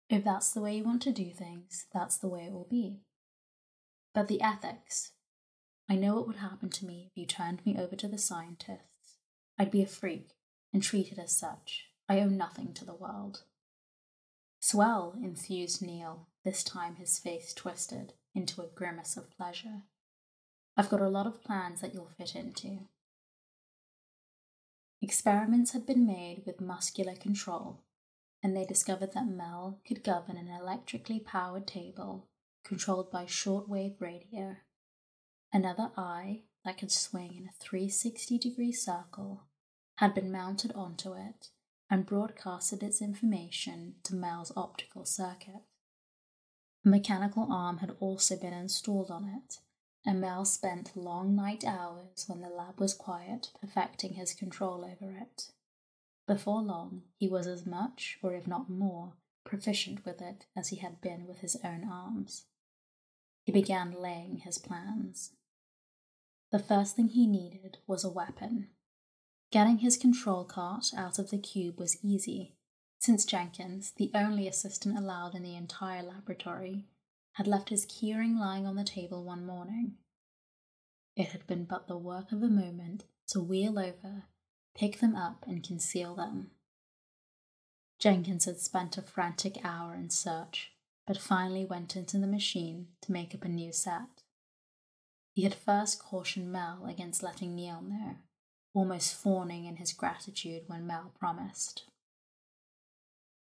If 0.08 0.24
that's 0.24 0.50
the 0.50 0.60
way 0.62 0.76
you 0.76 0.84
want 0.84 1.02
to 1.02 1.12
do 1.12 1.30
things, 1.30 1.86
that's 1.92 2.16
the 2.16 2.28
way 2.28 2.44
it 2.44 2.52
will 2.52 2.68
be. 2.70 3.00
But 4.14 4.28
the 4.28 4.40
ethics. 4.40 5.12
I 5.88 5.96
know 5.96 6.14
what 6.14 6.26
would 6.26 6.36
happen 6.36 6.70
to 6.70 6.86
me 6.86 7.08
if 7.10 7.18
you 7.18 7.26
turned 7.26 7.64
me 7.66 7.76
over 7.78 7.96
to 7.96 8.08
the 8.08 8.18
scientists. 8.18 9.18
I'd 9.58 9.70
be 9.70 9.82
a 9.82 9.86
freak 9.86 10.30
and 10.72 10.82
treated 10.82 11.18
as 11.18 11.36
such. 11.36 11.86
I 12.08 12.20
owe 12.20 12.28
nothing 12.28 12.72
to 12.74 12.84
the 12.84 12.94
world. 12.94 13.42
Swell, 14.60 15.14
enthused 15.22 15.82
Neil, 15.82 16.28
this 16.44 16.62
time 16.62 16.96
his 16.96 17.18
face 17.18 17.52
twisted 17.52 18.14
into 18.34 18.62
a 18.62 18.68
grimace 18.68 19.16
of 19.16 19.30
pleasure. 19.30 19.82
I've 20.76 20.88
got 20.88 21.00
a 21.00 21.08
lot 21.08 21.26
of 21.26 21.42
plans 21.42 21.80
that 21.80 21.92
you'll 21.92 22.12
fit 22.16 22.34
into. 22.34 22.88
Experiments 25.02 25.72
had 25.72 25.84
been 25.84 26.06
made 26.06 26.44
with 26.46 26.60
muscular 26.60 27.16
control 27.16 27.80
and 28.42 28.56
they 28.56 28.64
discovered 28.64 29.12
that 29.12 29.26
Mel 29.26 29.80
could 29.86 30.02
govern 30.02 30.36
an 30.36 30.48
electrically 30.48 31.20
powered 31.20 31.66
table 31.66 32.28
controlled 32.64 33.10
by 33.10 33.24
shortwave 33.24 34.00
radio. 34.00 34.56
Another 35.54 35.90
eye 35.98 36.44
that 36.64 36.78
could 36.78 36.90
swing 36.90 37.34
in 37.36 37.46
a 37.46 37.52
360 37.52 38.38
degree 38.38 38.72
circle 38.72 39.42
had 39.96 40.14
been 40.14 40.32
mounted 40.32 40.72
onto 40.72 41.12
it 41.12 41.50
and 41.90 42.06
broadcasted 42.06 42.82
its 42.82 43.02
information 43.02 43.96
to 44.02 44.14
Mel's 44.14 44.50
optical 44.56 45.04
circuit. 45.04 45.62
A 46.86 46.88
mechanical 46.88 47.52
arm 47.52 47.78
had 47.78 47.94
also 48.00 48.34
been 48.36 48.54
installed 48.54 49.10
on 49.10 49.28
it, 49.28 49.58
and 50.06 50.22
Mel 50.22 50.46
spent 50.46 50.96
long 50.96 51.36
night 51.36 51.64
hours 51.64 52.24
when 52.26 52.40
the 52.40 52.48
lab 52.48 52.80
was 52.80 52.94
quiet 52.94 53.50
perfecting 53.60 54.14
his 54.14 54.32
control 54.32 54.86
over 54.86 55.12
it. 55.12 55.50
Before 56.26 56.62
long, 56.62 57.02
he 57.18 57.28
was 57.28 57.46
as 57.46 57.66
much, 57.66 58.18
or 58.22 58.34
if 58.34 58.46
not 58.46 58.70
more, 58.70 59.12
proficient 59.44 60.06
with 60.06 60.22
it 60.22 60.46
as 60.56 60.68
he 60.68 60.76
had 60.76 61.02
been 61.02 61.26
with 61.26 61.40
his 61.40 61.58
own 61.62 61.86
arms. 61.86 62.46
He 63.44 63.52
began 63.52 63.92
laying 63.92 64.38
his 64.38 64.56
plans. 64.56 65.32
The 66.52 66.60
first 66.60 66.94
thing 66.94 67.08
he 67.08 67.26
needed 67.26 67.78
was 67.86 68.04
a 68.04 68.10
weapon. 68.10 68.68
Getting 69.50 69.78
his 69.78 69.96
control 69.96 70.44
cart 70.44 70.86
out 70.96 71.18
of 71.18 71.30
the 71.30 71.38
cube 71.38 71.80
was 71.80 71.98
easy, 72.04 72.54
since 73.00 73.24
Jenkins, 73.24 73.92
the 73.96 74.12
only 74.14 74.46
assistant 74.46 74.96
allowed 74.96 75.34
in 75.34 75.42
the 75.42 75.56
entire 75.56 76.02
laboratory, 76.02 76.86
had 77.32 77.48
left 77.48 77.70
his 77.70 77.86
keyring 77.86 78.38
lying 78.38 78.66
on 78.66 78.76
the 78.76 78.84
table 78.84 79.24
one 79.24 79.44
morning. 79.44 79.96
It 81.16 81.28
had 81.28 81.46
been 81.48 81.64
but 81.64 81.88
the 81.88 81.98
work 81.98 82.30
of 82.30 82.42
a 82.42 82.48
moment 82.48 83.04
to 83.28 83.40
wheel 83.40 83.78
over 83.78 84.24
pick 84.74 85.00
them 85.00 85.14
up, 85.14 85.44
and 85.46 85.62
conceal 85.62 86.14
them. 86.14 86.50
Jenkins 87.98 88.46
had 88.46 88.58
spent 88.58 88.98
a 88.98 89.02
frantic 89.02 89.58
hour 89.64 89.94
in 89.94 90.10
search, 90.10 90.72
but 91.06 91.18
finally 91.18 91.64
went 91.64 91.94
into 91.94 92.18
the 92.18 92.26
machine 92.26 92.88
to 93.02 93.12
make 93.12 93.34
up 93.34 93.44
a 93.44 93.48
new 93.48 93.72
set. 93.72 94.21
He 95.32 95.42
had 95.42 95.54
first 95.54 96.02
cautioned 96.02 96.52
Mel 96.52 96.86
against 96.86 97.22
letting 97.22 97.54
Neil 97.54 97.80
know, 97.80 98.16
almost 98.74 99.14
fawning 99.14 99.64
in 99.64 99.76
his 99.76 99.92
gratitude 99.92 100.64
when 100.66 100.86
Mel 100.86 101.12
promised. 101.18 101.84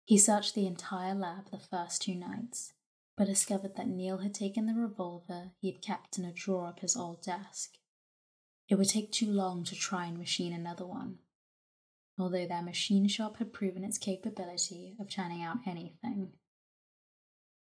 He 0.05 0.17
searched 0.17 0.55
the 0.55 0.67
entire 0.67 1.15
lab 1.15 1.51
the 1.51 1.59
first 1.59 2.01
two 2.01 2.15
nights, 2.15 2.73
but 3.17 3.27
discovered 3.27 3.75
that 3.75 3.87
Neil 3.87 4.19
had 4.19 4.33
taken 4.33 4.65
the 4.65 4.79
revolver 4.79 5.51
he 5.59 5.71
had 5.71 5.81
kept 5.81 6.17
in 6.17 6.25
a 6.25 6.31
drawer 6.31 6.67
of 6.69 6.79
his 6.79 6.95
old 6.95 7.21
desk 7.21 7.77
it 8.67 8.75
would 8.75 8.89
take 8.89 9.11
too 9.11 9.29
long 9.29 9.63
to 9.65 9.75
try 9.75 10.05
and 10.05 10.17
machine 10.17 10.53
another 10.53 10.85
one, 10.85 11.19
although 12.17 12.47
their 12.47 12.63
machine 12.63 13.07
shop 13.07 13.37
had 13.37 13.53
proven 13.53 13.83
its 13.83 13.97
capability 13.97 14.95
of 14.99 15.09
turning 15.09 15.43
out 15.43 15.57
anything. 15.67 16.33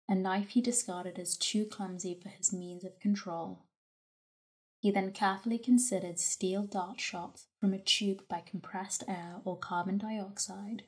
A 0.08 0.14
knife 0.14 0.50
he 0.50 0.62
discarded 0.62 1.18
as 1.18 1.36
too 1.36 1.66
clumsy 1.66 2.20
for 2.22 2.30
his 2.30 2.54
means 2.54 2.84
of 2.84 3.00
control. 3.00 3.65
He 4.86 4.92
then 4.92 5.14
carefully 5.14 5.58
considered 5.58 6.20
steel 6.20 6.62
dart 6.62 7.02
shots 7.02 7.48
from 7.60 7.74
a 7.74 7.80
tube 7.80 8.28
by 8.28 8.42
compressed 8.42 9.04
air 9.08 9.42
or 9.44 9.58
carbon 9.58 9.98
dioxide, 9.98 10.84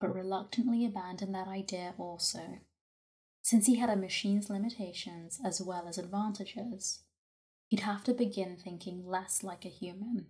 but 0.00 0.14
reluctantly 0.14 0.86
abandoned 0.86 1.34
that 1.34 1.48
idea 1.48 1.94
also, 1.98 2.60
since 3.42 3.66
he 3.66 3.74
had 3.74 3.90
a 3.90 3.96
machine's 3.96 4.48
limitations 4.48 5.40
as 5.44 5.60
well 5.60 5.88
as 5.88 5.98
advantages 5.98 7.00
he'd 7.66 7.80
have 7.80 8.04
to 8.04 8.14
begin 8.14 8.56
thinking 8.56 9.04
less 9.04 9.42
like 9.42 9.64
a 9.64 9.68
human. 9.68 10.26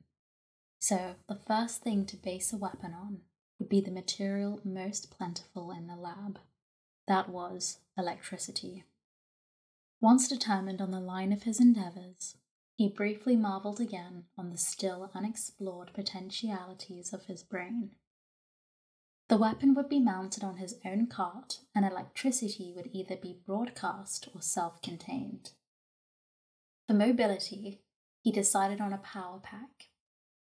So, 0.80 1.16
the 1.28 1.40
first 1.46 1.82
thing 1.82 2.06
to 2.06 2.16
base 2.16 2.54
a 2.54 2.56
weapon 2.56 2.94
on 2.94 3.20
would 3.58 3.68
be 3.68 3.82
the 3.82 3.90
material 3.90 4.62
most 4.64 5.10
plentiful 5.10 5.72
in 5.72 5.88
the 5.88 5.96
lab. 5.96 6.38
That 7.06 7.28
was 7.28 7.80
electricity. 7.98 8.84
Once 10.00 10.26
determined 10.26 10.80
on 10.80 10.90
the 10.90 11.00
line 11.00 11.34
of 11.34 11.42
his 11.42 11.60
endeavors, 11.60 12.36
he 12.76 12.88
briefly 12.88 13.36
marveled 13.36 13.80
again 13.80 14.24
on 14.36 14.50
the 14.50 14.58
still 14.58 15.10
unexplored 15.14 15.92
potentialities 15.94 17.12
of 17.12 17.26
his 17.26 17.42
brain. 17.42 17.92
The 19.28 19.38
weapon 19.38 19.74
would 19.74 19.88
be 19.88 20.00
mounted 20.00 20.44
on 20.44 20.58
his 20.58 20.78
own 20.84 21.06
cart, 21.06 21.60
and 21.74 21.84
electricity 21.84 22.72
would 22.74 22.90
either 22.92 23.16
be 23.16 23.40
broadcast 23.46 24.28
or 24.34 24.42
self 24.42 24.82
contained. 24.82 25.52
For 26.86 26.94
mobility, 26.94 27.80
he 28.20 28.30
decided 28.30 28.80
on 28.80 28.92
a 28.92 28.98
power 28.98 29.38
pack. 29.42 29.88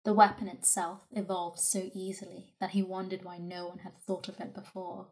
The 0.04 0.14
weapon 0.14 0.48
itself 0.48 1.00
evolved 1.10 1.58
so 1.58 1.90
easily 1.92 2.54
that 2.60 2.70
he 2.70 2.82
wondered 2.82 3.24
why 3.24 3.38
no 3.38 3.66
one 3.66 3.78
had 3.78 3.98
thought 3.98 4.28
of 4.28 4.38
it 4.38 4.54
before. 4.54 5.08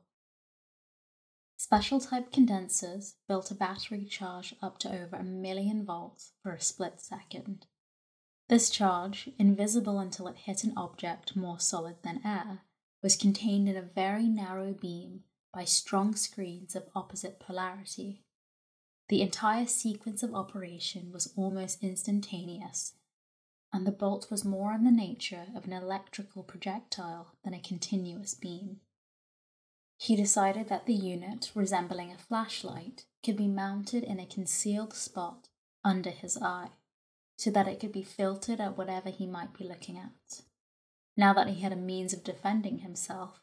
Special 1.66 1.99
type 1.99 2.30
condensers 2.30 3.16
built 3.26 3.50
a 3.50 3.54
battery 3.56 4.04
charge 4.04 4.54
up 4.62 4.78
to 4.78 4.88
over 4.88 5.16
a 5.16 5.25
million 5.25 5.85
volts 5.85 6.30
for 6.40 6.52
a 6.52 6.61
split 6.61 7.00
second. 7.00 7.66
This 8.49 8.70
charge, 8.70 9.30
invisible 9.37 9.99
until 9.99 10.28
it 10.28 10.37
hit 10.37 10.62
an 10.62 10.75
object 10.76 11.35
more 11.35 11.58
solid 11.58 11.96
than 12.04 12.25
air, 12.25 12.61
was 13.02 13.16
contained 13.16 13.68
in 13.68 13.76
a 13.76 13.82
very 13.82 14.28
narrow 14.28 14.75
beam 14.75 15.25
by 15.52 15.64
strong 15.64 16.14
screens 16.14 16.76
of 16.76 16.88
opposite 16.94 17.40
polarity. 17.40 18.23
The 19.08 19.20
entire 19.20 19.66
sequence 19.66 20.23
of 20.23 20.37
operation 20.37 21.11
was 21.11 21.32
almost 21.35 21.82
instantaneous, 21.82 22.92
and 23.73 23.85
the 23.85 23.90
bolt 23.90 24.30
was 24.30 24.44
more 24.44 24.73
in 24.73 24.85
the 24.85 24.92
nature 24.92 25.49
of 25.56 25.64
an 25.64 25.73
electrical 25.73 26.44
projectile 26.44 27.35
than 27.42 27.54
a 27.54 27.61
continuous 27.61 28.35
beam. 28.35 28.82
He 29.99 30.15
decided 30.15 30.69
that 30.69 30.87
the 30.87 30.95
unit, 30.95 31.50
resembling 31.55 32.12
a 32.12 32.19
flashlight, 32.19 33.07
could 33.25 33.37
be 33.37 33.49
mounted 33.49 34.05
in 34.05 34.21
a 34.21 34.26
concealed 34.26 34.93
spot 34.93 35.49
under 35.85 36.11
his 36.11 36.37
eye, 36.37 36.71
so 37.38 37.50
that 37.50 37.69
it 37.69 37.81
could 37.81 37.93
be 37.93 38.03
filtered 38.03 38.61
at 38.61 38.76
whatever 38.76 39.11
he 39.11 39.26
might 39.26 39.57
be 39.57 39.65
looking 39.65 39.99
at. 39.99 40.43
Now 41.17 41.33
that 41.33 41.49
he 41.49 41.61
had 41.62 41.73
a 41.73 41.76
means 41.76 42.12
of 42.12 42.25
defending 42.25 42.79
himself, 42.79 43.41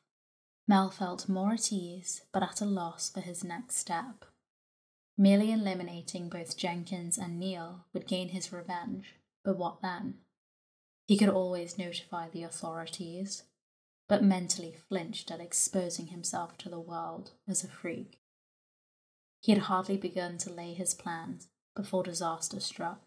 Mel 0.67 0.91
felt 0.91 1.27
more 1.27 1.53
at 1.53 1.73
ease, 1.73 2.23
but 2.31 2.43
at 2.43 2.61
a 2.61 2.65
loss 2.65 3.09
for 3.09 3.19
his 3.19 3.43
next 3.43 3.75
step. 3.75 4.25
Merely 5.17 5.51
eliminating 5.51 6.29
both 6.29 6.57
Jenkins 6.57 7.17
and 7.17 7.39
Neil 7.39 7.85
would 7.93 8.07
gain 8.07 8.29
his 8.29 8.53
revenge, 8.53 9.15
but 9.43 9.57
what 9.57 9.81
then? 9.81 10.19
He 11.05 11.17
could 11.17 11.29
always 11.29 11.77
notify 11.77 12.29
the 12.29 12.43
authorities, 12.43 13.43
but 14.07 14.23
mentally 14.23 14.73
flinched 14.89 15.31
at 15.31 15.39
exposing 15.39 16.07
himself 16.07 16.57
to 16.57 16.69
the 16.69 16.79
world 16.79 17.31
as 17.47 17.63
a 17.63 17.67
freak. 17.67 18.19
He 19.39 19.51
had 19.51 19.63
hardly 19.63 19.97
begun 19.97 20.37
to 20.39 20.53
lay 20.53 20.73
his 20.73 20.93
plans 20.93 21.47
before 21.75 22.03
disaster 22.03 22.59
struck. 22.59 23.01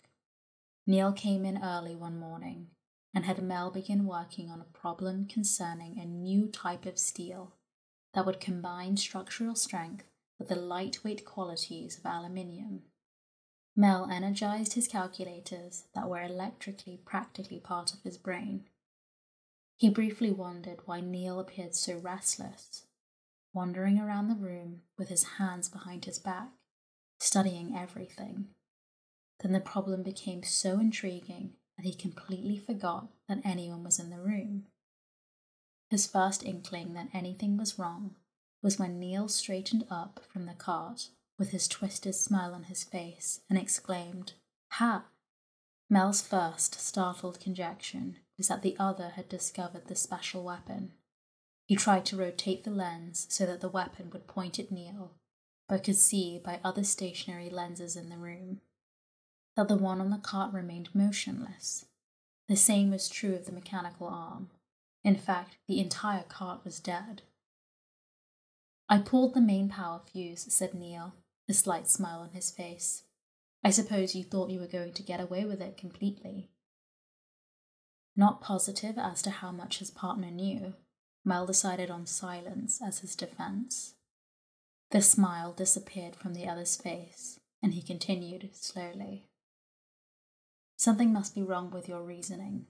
Neil 0.86 1.12
came 1.12 1.44
in 1.44 1.62
early 1.62 1.94
one 1.94 2.18
morning 2.18 2.68
and 3.14 3.24
had 3.24 3.42
Mel 3.42 3.70
begin 3.70 4.06
working 4.06 4.50
on 4.50 4.60
a 4.60 4.78
problem 4.78 5.26
concerning 5.26 5.98
a 5.98 6.04
new 6.04 6.48
type 6.48 6.84
of 6.84 6.98
steel 6.98 7.54
that 8.12 8.26
would 8.26 8.40
combine 8.40 8.96
structural 8.96 9.54
strength 9.54 10.04
with 10.38 10.48
the 10.48 10.56
lightweight 10.56 11.24
qualities 11.24 11.98
of 11.98 12.04
aluminium. 12.04 12.82
Mel 13.74 14.08
energized 14.10 14.72
his 14.72 14.88
calculators 14.88 15.84
that 15.94 16.08
were 16.08 16.22
electrically 16.22 16.98
practically 17.04 17.60
part 17.60 17.92
of 17.92 18.02
his 18.02 18.16
brain. 18.16 18.64
He 19.78 19.90
briefly 19.90 20.30
wondered 20.30 20.80
why 20.86 21.00
Neil 21.00 21.38
appeared 21.38 21.74
so 21.74 21.98
restless, 21.98 22.86
wandering 23.52 23.98
around 23.98 24.28
the 24.28 24.34
room 24.34 24.82
with 24.96 25.08
his 25.08 25.24
hands 25.24 25.68
behind 25.68 26.06
his 26.06 26.18
back, 26.18 26.48
studying 27.20 27.76
everything. 27.76 28.48
Then 29.40 29.52
the 29.52 29.60
problem 29.60 30.02
became 30.02 30.42
so 30.42 30.80
intriguing 30.80 31.54
that 31.76 31.84
he 31.84 31.94
completely 31.94 32.56
forgot 32.56 33.08
that 33.28 33.44
anyone 33.44 33.84
was 33.84 33.98
in 33.98 34.08
the 34.08 34.20
room. 34.20 34.66
His 35.90 36.06
first 36.06 36.42
inkling 36.42 36.94
that 36.94 37.10
anything 37.12 37.58
was 37.58 37.78
wrong 37.78 38.16
was 38.62 38.78
when 38.78 38.98
Neil 38.98 39.28
straightened 39.28 39.86
up 39.90 40.24
from 40.32 40.46
the 40.46 40.54
cart 40.54 41.10
with 41.38 41.50
his 41.50 41.68
twisted 41.68 42.14
smile 42.14 42.54
on 42.54 42.64
his 42.64 42.82
face 42.82 43.40
and 43.50 43.58
exclaimed, 43.58 44.32
Ha! 44.72 45.04
Mel's 45.90 46.22
first 46.22 46.80
startled 46.80 47.38
conjecture 47.38 48.14
was 48.36 48.48
that 48.48 48.62
the 48.62 48.76
other 48.78 49.10
had 49.10 49.28
discovered 49.28 49.86
the 49.86 49.96
special 49.96 50.44
weapon. 50.44 50.92
He 51.66 51.76
tried 51.76 52.04
to 52.06 52.16
rotate 52.16 52.64
the 52.64 52.70
lens 52.70 53.26
so 53.28 53.46
that 53.46 53.60
the 53.60 53.68
weapon 53.68 54.10
would 54.10 54.26
point 54.26 54.58
at 54.58 54.70
Neil, 54.70 55.12
but 55.68 55.84
could 55.84 55.96
see 55.96 56.40
by 56.44 56.60
other 56.62 56.84
stationary 56.84 57.50
lenses 57.50 57.96
in 57.96 58.08
the 58.08 58.16
room 58.16 58.60
that 59.56 59.68
the 59.68 59.76
one 59.76 60.00
on 60.00 60.10
the 60.10 60.18
cart 60.18 60.52
remained 60.52 60.94
motionless. 60.94 61.86
The 62.48 62.56
same 62.56 62.90
was 62.90 63.08
true 63.08 63.34
of 63.34 63.46
the 63.46 63.52
mechanical 63.52 64.06
arm. 64.06 64.50
In 65.02 65.16
fact, 65.16 65.56
the 65.66 65.80
entire 65.80 66.24
cart 66.24 66.64
was 66.64 66.78
dead. 66.78 67.22
I 68.88 68.98
pulled 68.98 69.34
the 69.34 69.40
main 69.40 69.68
power 69.68 70.00
fuse, 70.04 70.46
said 70.50 70.74
Neil, 70.74 71.14
a 71.48 71.54
slight 71.54 71.88
smile 71.88 72.20
on 72.20 72.30
his 72.30 72.50
face. 72.50 73.04
I 73.64 73.70
suppose 73.70 74.14
you 74.14 74.22
thought 74.22 74.50
you 74.50 74.60
were 74.60 74.66
going 74.66 74.92
to 74.92 75.02
get 75.02 75.20
away 75.20 75.44
with 75.44 75.60
it 75.60 75.76
completely. 75.76 76.50
Not 78.16 78.40
positive 78.40 78.96
as 78.96 79.20
to 79.22 79.30
how 79.30 79.52
much 79.52 79.78
his 79.78 79.90
partner 79.90 80.30
knew, 80.30 80.74
Mel 81.24 81.44
decided 81.44 81.90
on 81.90 82.06
silence 82.06 82.80
as 82.82 83.00
his 83.00 83.14
defense. 83.14 83.94
The 84.90 85.02
smile 85.02 85.52
disappeared 85.52 86.16
from 86.16 86.32
the 86.32 86.48
other's 86.48 86.76
face, 86.76 87.40
and 87.62 87.74
he 87.74 87.82
continued 87.82 88.50
slowly. 88.54 89.26
Something 90.78 91.12
must 91.12 91.34
be 91.34 91.42
wrong 91.42 91.70
with 91.70 91.88
your 91.88 92.02
reasoning. 92.02 92.66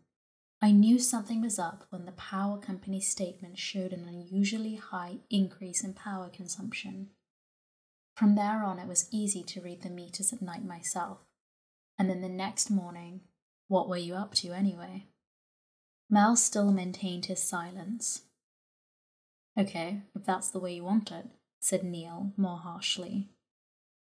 I 0.62 0.72
knew 0.72 0.98
something 0.98 1.42
was 1.42 1.59
up 1.59 1.85
when 1.90 2.06
the 2.06 2.12
power 2.12 2.59
company's 2.59 3.09
statement 3.09 3.59
showed 3.59 3.92
an 3.92 4.09
unusually 4.09 4.76
high 4.76 5.18
increase 5.30 5.85
in 5.85 5.92
power 5.92 6.28
consumption. 6.28 7.11
From 8.16 8.35
there 8.35 8.64
on, 8.64 8.78
it 8.78 8.88
was 8.88 9.09
easy 9.12 9.42
to 9.42 9.61
read 9.61 9.82
the 9.82 9.90
meters 9.90 10.32
at 10.32 10.40
night 10.40 10.64
myself. 10.64 11.18
And 11.98 12.09
then 12.09 12.22
the 12.22 12.28
next 12.28 12.70
morning, 12.70 13.20
what 13.68 13.88
were 13.88 13.98
you 13.98 14.14
up 14.14 14.35
to 14.37 14.52
anyway? 14.52 15.09
Mel 16.09 16.37
still 16.37 16.71
maintained 16.71 17.27
his 17.27 17.42
silence. 17.42 18.23
Okay, 19.59 20.03
if 20.14 20.25
that's 20.25 20.51
the 20.51 20.61
way 20.61 20.75
you 20.75 20.85
want 20.85 21.11
it, 21.11 21.27
said 21.61 21.83
Neil 21.83 22.33
more 22.37 22.59
harshly. 22.59 23.31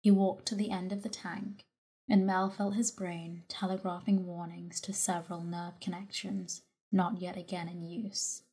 He 0.02 0.12
walked 0.12 0.46
to 0.48 0.56
the 0.56 0.72
end 0.72 0.92
of 0.92 1.04
the 1.04 1.10
tank, 1.10 1.66
and 2.10 2.26
Mel 2.26 2.50
felt 2.50 2.76
his 2.76 2.92
brain 2.92 3.44
telegraphing 3.48 4.26
warnings 4.26 4.82
to 4.82 4.94
several 4.94 5.42
nerve 5.42 5.80
connections 5.80 6.62
not 6.92 7.22
yet 7.22 7.38
again 7.38 7.68
in 7.68 7.84
use. 7.84 8.44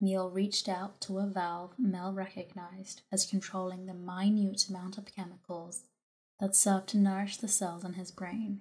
Neil 0.00 0.30
reached 0.30 0.68
out 0.68 1.00
to 1.00 1.18
a 1.18 1.26
valve 1.26 1.72
Mel 1.78 2.12
recognized 2.12 3.02
as 3.10 3.24
controlling 3.26 3.86
the 3.86 3.94
minute 3.94 4.68
amount 4.68 4.98
of 4.98 5.06
chemicals 5.06 5.84
that 6.38 6.54
served 6.54 6.88
to 6.88 6.98
nourish 6.98 7.38
the 7.38 7.48
cells 7.48 7.84
in 7.84 7.94
his 7.94 8.10
brain. 8.10 8.60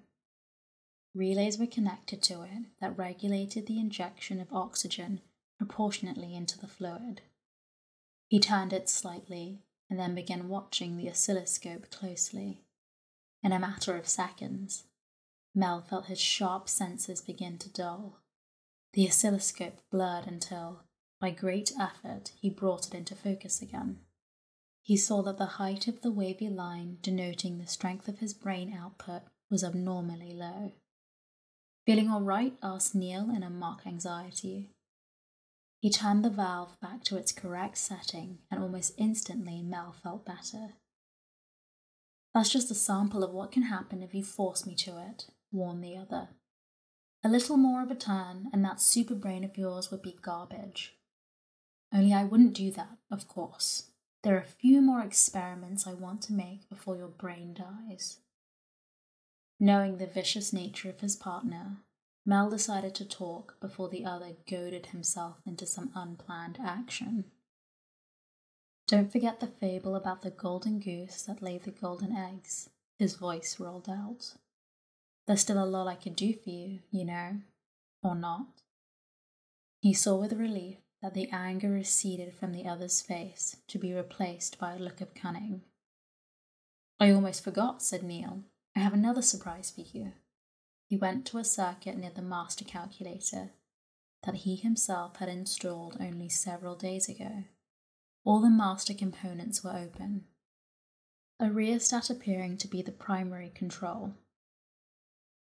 Relays 1.16 1.58
were 1.58 1.66
connected 1.66 2.22
to 2.24 2.42
it 2.44 2.66
that 2.82 2.98
regulated 2.98 3.66
the 3.66 3.80
injection 3.80 4.42
of 4.42 4.52
oxygen 4.52 5.22
proportionately 5.58 6.36
into 6.36 6.60
the 6.60 6.68
fluid. 6.68 7.22
He 8.28 8.38
turned 8.38 8.74
it 8.74 8.90
slightly 8.90 9.62
and 9.90 9.98
then 9.98 10.14
began 10.14 10.50
watching 10.50 10.98
the 10.98 11.10
oscilloscope 11.10 11.90
closely. 11.90 12.66
In 13.42 13.54
a 13.54 13.60
matter 13.60 13.96
of 13.96 14.10
seconds, 14.10 14.84
Mel 15.54 15.82
felt 15.82 16.08
his 16.08 16.20
sharp 16.20 16.68
senses 16.68 17.22
begin 17.22 17.60
to 17.60 17.70
dull. 17.70 18.20
The 18.92 19.08
oscilloscope 19.08 19.80
blurred 19.90 20.28
until, 20.28 20.84
by 21.22 21.32
great 21.32 21.72
effort, 21.80 22.34
he 22.38 22.50
brought 22.50 22.88
it 22.88 22.94
into 22.94 23.16
focus 23.16 23.62
again. 23.62 24.00
He 24.82 24.98
saw 24.98 25.22
that 25.22 25.38
the 25.38 25.46
height 25.46 25.88
of 25.88 26.02
the 26.02 26.12
wavy 26.12 26.50
line 26.50 26.98
denoting 27.02 27.58
the 27.58 27.68
strength 27.68 28.10
of 28.10 28.20
his 28.20 28.34
brain 28.34 28.74
output 28.78 29.22
was 29.50 29.64
abnormally 29.64 30.34
low. 30.34 30.74
Feeling 31.86 32.10
all 32.10 32.22
right? 32.22 32.54
asked 32.64 32.96
Neil 32.96 33.30
in 33.30 33.44
a 33.44 33.50
mock 33.50 33.86
anxiety. 33.86 34.72
He 35.80 35.92
turned 35.92 36.26
the 36.26 36.32
valve 36.32 36.80
back 36.82 37.04
to 37.04 37.18
its 37.18 37.32
correct 37.32 37.78
setting, 37.78 38.40
and 38.50 38.60
almost 38.62 38.94
instantly 38.98 39.62
Mel 39.62 39.92
felt 39.92 40.26
better. 40.26 40.74
That's 42.34 42.50
just 42.50 42.72
a 42.72 42.76
sample 42.76 43.24
of 43.24 43.32
what 43.32 43.52
can 43.52 43.64
happen 43.64 44.02
if 44.02 44.16
you 44.16 44.24
force 44.24 44.66
me 44.66 44.74
to 44.76 44.98
it, 44.98 45.28
warned 45.52 45.84
the 45.84 45.96
other. 45.96 46.30
A 47.24 47.30
little 47.30 47.58
more 47.58 47.84
of 47.84 47.92
a 47.92 47.96
turn, 47.96 48.50
and 48.52 48.66
that 48.66 48.82
super 48.82 49.16
brain 49.16 49.44
of 49.44 49.58
yours 49.58 49.92
would 49.92 50.02
be 50.02 50.18
garbage. 50.22 50.96
Only 51.94 52.14
I 52.14 52.24
wouldn't 52.24 52.56
do 52.56 52.72
that, 52.72 52.98
of 53.12 53.28
course. 53.28 53.92
There 54.24 54.36
are 54.36 54.40
a 54.40 54.44
few 54.44 54.82
more 54.82 55.02
experiments 55.02 55.86
I 55.86 55.94
want 55.94 56.24
to 56.24 56.34
make 56.34 56.68
before 56.68 56.98
your 56.98 57.08
brain 57.08 57.54
dies. 57.54 58.18
Knowing 59.60 59.98
the 59.98 60.08
vicious 60.08 60.52
nature 60.52 60.90
of 60.90 61.00
his 61.00 61.16
partner, 61.16 61.78
Mel 62.26 62.50
decided 62.50 62.94
to 62.96 63.06
talk 63.06 63.60
before 63.62 63.88
the 63.88 64.04
other 64.04 64.36
goaded 64.50 64.88
himself 64.88 65.38
into 65.46 65.66
some 65.66 65.92
unplanned 65.96 66.58
action. 66.62 67.26
Don't 68.88 69.12
forget 69.12 69.40
the 69.40 69.48
fable 69.48 69.96
about 69.96 70.22
the 70.22 70.30
golden 70.30 70.80
goose 70.80 71.22
that 71.24 71.42
laid 71.42 71.64
the 71.64 71.72
golden 71.72 72.16
eggs, 72.16 72.70
his 73.00 73.16
voice 73.16 73.60
rolled 73.60 73.90
out. 73.90 74.34
There's 75.26 75.42
still 75.42 75.64
a 75.64 75.66
lot 75.66 75.88
I 75.88 75.96
could 75.96 76.16
do 76.16 76.34
for 76.34 76.50
you, 76.50 76.80
you 76.92 77.06
know, 77.06 77.38
or 78.04 78.16
not. 78.16 78.62
He 79.82 79.94
saw 79.94 80.16
with 80.16 80.34
relief 80.34 80.78
that 81.02 81.14
the 81.14 81.30
anger 81.32 81.70
receded 81.70 82.34
from 82.34 82.52
the 82.52 82.68
other's 82.68 83.02
face 83.02 83.58
to 83.68 83.80
be 83.80 83.94
replaced 83.94 84.60
by 84.60 84.74
a 84.74 84.80
look 84.80 85.02
of 85.02 85.16
cunning. 85.16 85.62
I 87.00 87.12
almost 87.12 87.44
forgot, 87.44 87.82
said 87.82 88.04
Neil. 88.04 88.44
I 88.76 88.80
have 88.82 88.94
another 88.94 89.22
surprise 89.22 89.72
for 89.72 89.82
you. 89.82 90.14
He 90.88 90.98
went 90.98 91.26
to 91.28 91.38
a 91.38 91.44
circuit 91.44 91.98
near 91.98 92.12
the 92.14 92.22
master 92.22 92.66
calculator 92.66 93.52
that 94.24 94.36
he 94.36 94.56
himself 94.56 95.18
had 95.18 95.30
installed 95.30 95.98
only 96.00 96.30
several 96.30 96.76
days 96.76 97.08
ago. 97.08 97.46
All 98.24 98.42
the 98.42 98.50
master 98.50 98.94
components 98.94 99.64
were 99.64 99.76
open, 99.76 100.26
a 101.40 101.52
rheostat 101.52 102.10
appearing 102.10 102.58
to 102.58 102.68
be 102.68 102.82
the 102.82 102.92
primary 102.92 103.50
control. 103.50 104.16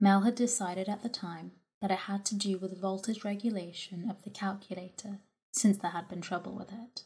Mel 0.01 0.21
had 0.21 0.35
decided 0.35 0.89
at 0.89 1.03
the 1.03 1.09
time 1.09 1.53
that 1.81 1.91
it 1.91 2.01
had 2.01 2.25
to 2.27 2.35
do 2.35 2.59
with 2.59 2.81
voltage 2.81 3.25
regulation 3.25 4.09
of 4.11 4.23
the 4.23 4.31
calculator 4.31 5.21
since 5.53 5.79
there 5.79 5.93
had 5.93 6.09
been 6.09 6.21
trouble 6.21 6.55
with 6.55 6.73
it. 6.73 7.05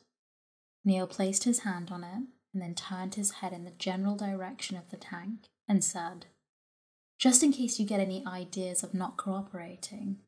Neil 0.85 1.07
placed 1.07 1.45
his 1.45 1.61
hand 1.61 1.91
on 1.91 2.03
it 2.05 2.25
and 2.53 2.63
then 2.63 2.75
turned 2.75 3.15
his 3.15 3.33
head 3.33 3.53
in 3.53 3.65
the 3.65 3.71
general 3.71 4.17
direction 4.17 4.77
of 4.77 4.91
the 4.91 4.97
tank 4.97 5.49
and 5.73 5.83
said, 5.83 6.27
Just 7.19 7.43
in 7.43 7.51
case 7.51 7.81
you 7.81 7.87
get 7.87 7.99
any 7.99 8.23
ideas 8.27 8.83
of 8.83 8.93
not 8.93 9.17
cooperating, 9.17 10.19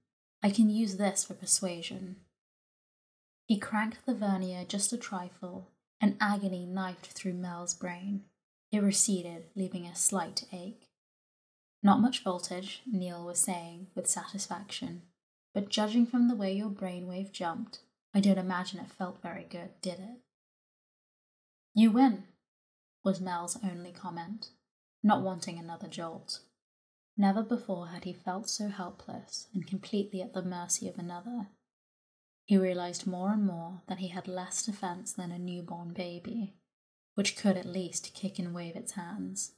I 0.42 0.48
can 0.48 0.70
use 0.70 0.96
this 0.96 1.22
for 1.22 1.34
persuasion. 1.34 2.16
He 3.44 3.58
cranked 3.58 4.06
the 4.06 4.14
vernier 4.14 4.64
just 4.66 4.94
a 4.94 4.96
trifle, 4.96 5.68
and 6.00 6.16
agony 6.18 6.64
knifed 6.64 7.08
through 7.08 7.34
Mel's 7.34 7.74
brain. 7.74 8.22
It 8.72 8.82
receded, 8.82 9.44
leaving 9.54 9.84
a 9.84 9.94
slight 9.94 10.44
ache. 10.50 10.88
Not 11.82 12.00
much 12.00 12.24
voltage, 12.24 12.80
Neil 12.90 13.22
was 13.22 13.38
saying 13.38 13.88
with 13.94 14.08
satisfaction, 14.08 15.02
but 15.52 15.68
judging 15.68 16.06
from 16.06 16.28
the 16.28 16.34
way 16.34 16.54
your 16.54 16.70
brainwave 16.70 17.32
jumped, 17.32 17.80
I 18.14 18.20
don't 18.20 18.38
imagine 18.38 18.80
it 18.80 18.90
felt 18.90 19.20
very 19.20 19.44
good, 19.44 19.78
did 19.82 19.98
it? 19.98 20.22
You 21.74 21.90
win, 21.90 22.24
was 23.04 23.20
Mel's 23.20 23.58
only 23.62 23.92
comment, 23.92 24.48
not 25.04 25.22
wanting 25.22 25.58
another 25.58 25.86
jolt. 25.86 26.40
Never 27.16 27.42
before 27.42 27.88
had 27.88 28.04
he 28.04 28.12
felt 28.12 28.48
so 28.48 28.68
helpless 28.68 29.46
and 29.54 29.66
completely 29.66 30.22
at 30.22 30.32
the 30.32 30.42
mercy 30.42 30.88
of 30.88 30.98
another. 30.98 31.48
He 32.46 32.56
realized 32.56 33.06
more 33.06 33.30
and 33.30 33.46
more 33.46 33.82
that 33.86 33.98
he 33.98 34.08
had 34.08 34.26
less 34.26 34.64
defense 34.64 35.12
than 35.12 35.30
a 35.30 35.38
newborn 35.38 35.92
baby, 35.92 36.54
which 37.14 37.36
could 37.36 37.56
at 37.56 37.66
least 37.66 38.14
kick 38.14 38.38
and 38.38 38.54
wave 38.54 38.76
its 38.76 38.92
hands. 38.92 39.52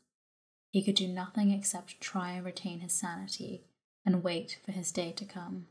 He 0.70 0.82
could 0.82 0.96
do 0.96 1.08
nothing 1.08 1.52
except 1.52 2.00
try 2.00 2.32
and 2.32 2.44
retain 2.44 2.80
his 2.80 2.92
sanity 2.92 3.64
and 4.04 4.22
wait 4.22 4.58
for 4.64 4.72
his 4.72 4.92
day 4.92 5.12
to 5.12 5.24
come. 5.24 5.68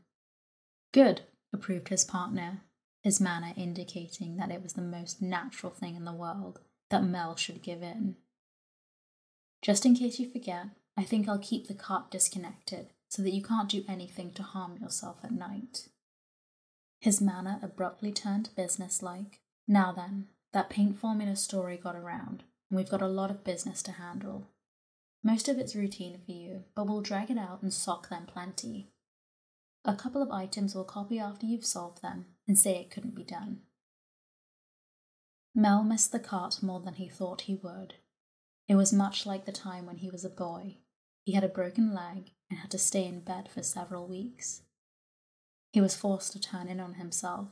Good, 0.92 1.22
approved 1.52 1.88
his 1.88 2.04
partner, 2.04 2.62
his 3.02 3.20
manner 3.20 3.52
indicating 3.56 4.36
that 4.36 4.50
it 4.50 4.62
was 4.62 4.72
the 4.72 4.82
most 4.82 5.22
natural 5.22 5.70
thing 5.70 5.96
in 5.96 6.04
the 6.04 6.12
world 6.12 6.60
that 6.90 7.04
Mel 7.04 7.36
should 7.36 7.62
give 7.62 7.82
in. 7.82 8.16
Just 9.62 9.84
in 9.84 9.94
case 9.94 10.18
you 10.18 10.30
forget, 10.30 10.66
I 10.96 11.02
think 11.02 11.28
I'll 11.28 11.38
keep 11.38 11.66
the 11.66 11.74
cart 11.74 12.10
disconnected 12.10 12.88
so 13.08 13.22
that 13.22 13.32
you 13.32 13.42
can't 13.42 13.68
do 13.68 13.84
anything 13.88 14.32
to 14.32 14.42
harm 14.42 14.78
yourself 14.80 15.18
at 15.22 15.32
night. 15.32 15.88
His 17.00 17.20
manner 17.20 17.58
abruptly 17.62 18.12
turned 18.12 18.50
businesslike. 18.56 19.40
Now 19.68 19.92
then, 19.92 20.28
that 20.52 20.70
paint 20.70 20.98
formula 20.98 21.36
story 21.36 21.76
got 21.76 21.96
around, 21.96 22.44
and 22.70 22.76
we've 22.76 22.88
got 22.88 23.02
a 23.02 23.08
lot 23.08 23.30
of 23.30 23.44
business 23.44 23.82
to 23.84 23.92
handle. 23.92 24.46
Most 25.22 25.48
of 25.48 25.58
it's 25.58 25.76
routine 25.76 26.18
for 26.24 26.32
you, 26.32 26.64
but 26.74 26.86
we'll 26.86 27.00
drag 27.00 27.30
it 27.30 27.38
out 27.38 27.62
and 27.62 27.72
sock 27.72 28.08
them 28.08 28.26
plenty. 28.26 28.90
A 29.84 29.94
couple 29.94 30.22
of 30.22 30.30
items 30.30 30.74
we'll 30.74 30.84
copy 30.84 31.18
after 31.18 31.46
you've 31.46 31.64
solved 31.64 32.02
them 32.02 32.26
and 32.48 32.58
say 32.58 32.76
it 32.76 32.90
couldn't 32.90 33.14
be 33.14 33.24
done. 33.24 33.60
Mel 35.54 35.82
missed 35.84 36.12
the 36.12 36.18
cart 36.18 36.62
more 36.62 36.80
than 36.80 36.94
he 36.94 37.08
thought 37.08 37.42
he 37.42 37.54
would. 37.54 37.94
It 38.68 38.74
was 38.76 38.92
much 38.92 39.26
like 39.26 39.44
the 39.44 39.52
time 39.52 39.86
when 39.86 39.98
he 39.98 40.10
was 40.10 40.24
a 40.24 40.30
boy 40.30 40.78
he 41.26 41.32
had 41.32 41.42
a 41.42 41.48
broken 41.48 41.92
leg 41.92 42.30
and 42.48 42.60
had 42.60 42.70
to 42.70 42.78
stay 42.78 43.04
in 43.04 43.18
bed 43.18 43.48
for 43.52 43.60
several 43.60 44.06
weeks. 44.06 44.62
He 45.72 45.80
was 45.80 45.96
forced 45.96 46.32
to 46.32 46.40
turn 46.40 46.68
in 46.68 46.78
on 46.78 46.94
himself. 46.94 47.48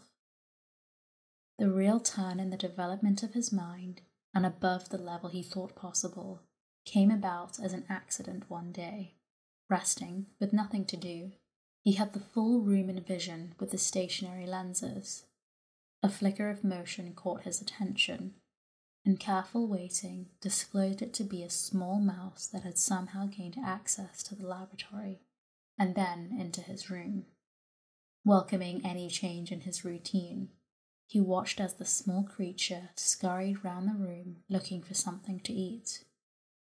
The 1.59 1.69
real 1.69 1.99
turn 1.99 2.39
in 2.39 2.51
the 2.51 2.57
development 2.57 3.25
of 3.25 3.35
his 3.35 3.53
mind, 3.53 4.03
and 4.33 4.47
above 4.47 4.91
the 4.91 4.99
level 4.99 5.29
he 5.29 5.43
thought 5.43 5.75
possible, 5.75 6.43
came 6.85 7.11
about 7.11 7.59
as 7.59 7.73
an 7.73 7.85
accident 7.89 8.49
one 8.49 8.71
day. 8.71 9.17
Resting, 9.69 10.27
with 10.39 10.53
nothing 10.53 10.85
to 10.87 10.97
do, 10.97 11.33
he 11.83 11.93
had 11.93 12.13
the 12.13 12.21
full 12.21 12.61
room 12.61 12.89
in 12.89 13.03
vision 13.03 13.55
with 13.59 13.73
the 13.73 13.79
stationary 13.79 14.47
lenses. 14.47 15.25
A 16.01 16.09
flicker 16.09 16.49
of 16.49 16.63
motion 16.63 17.13
caught 17.13 17.43
his 17.43 17.61
attention, 17.61 18.35
and 19.05 19.21
careful 19.21 19.67
waiting 19.67 20.27
disclosed 20.41 21.03
it 21.03 21.13
to 21.13 21.25
be 21.25 21.43
a 21.43 21.51
small 21.51 22.01
mouse 22.01 22.47
that 22.47 22.63
had 22.63 22.79
somehow 22.79 23.27
gained 23.27 23.57
access 23.63 24.23
to 24.23 24.35
the 24.35 24.47
laboratory 24.47 25.21
and 25.79 25.95
then 25.95 26.35
into 26.39 26.61
his 26.61 26.89
room. 26.91 27.27
Welcoming 28.25 28.85
any 28.85 29.09
change 29.09 29.53
in 29.53 29.63
his 29.63 29.85
routine, 29.85 30.49
he 31.07 31.21
watched 31.21 31.61
as 31.61 31.75
the 31.75 31.85
small 31.85 32.23
creature 32.23 32.91
scurried 32.97 33.63
round 33.63 33.89
the 33.89 33.95
room 33.95 34.39
looking 34.49 34.83
for 34.83 34.95
something 34.95 35.41
to 35.41 35.53
eat. 35.53 36.05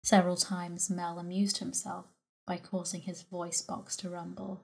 Several 0.03 0.37
times 0.37 0.89
Mel 0.89 1.17
amused 1.17 1.57
himself 1.57 2.05
by 2.45 2.57
causing 2.57 3.01
his 3.01 3.23
voice 3.23 3.61
box 3.61 3.97
to 3.97 4.09
rumble, 4.09 4.63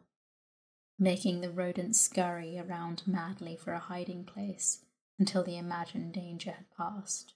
making 1.00 1.42
the 1.42 1.50
rodent 1.50 1.96
scurry 1.96 2.60
around 2.60 3.02
madly 3.08 3.58
for 3.58 3.74
a 3.74 3.80
hiding 3.80 4.24
place 4.24 4.86
until 5.18 5.44
the 5.44 5.58
imagined 5.58 6.14
danger 6.14 6.52
had 6.52 6.70
passed. 6.78 7.34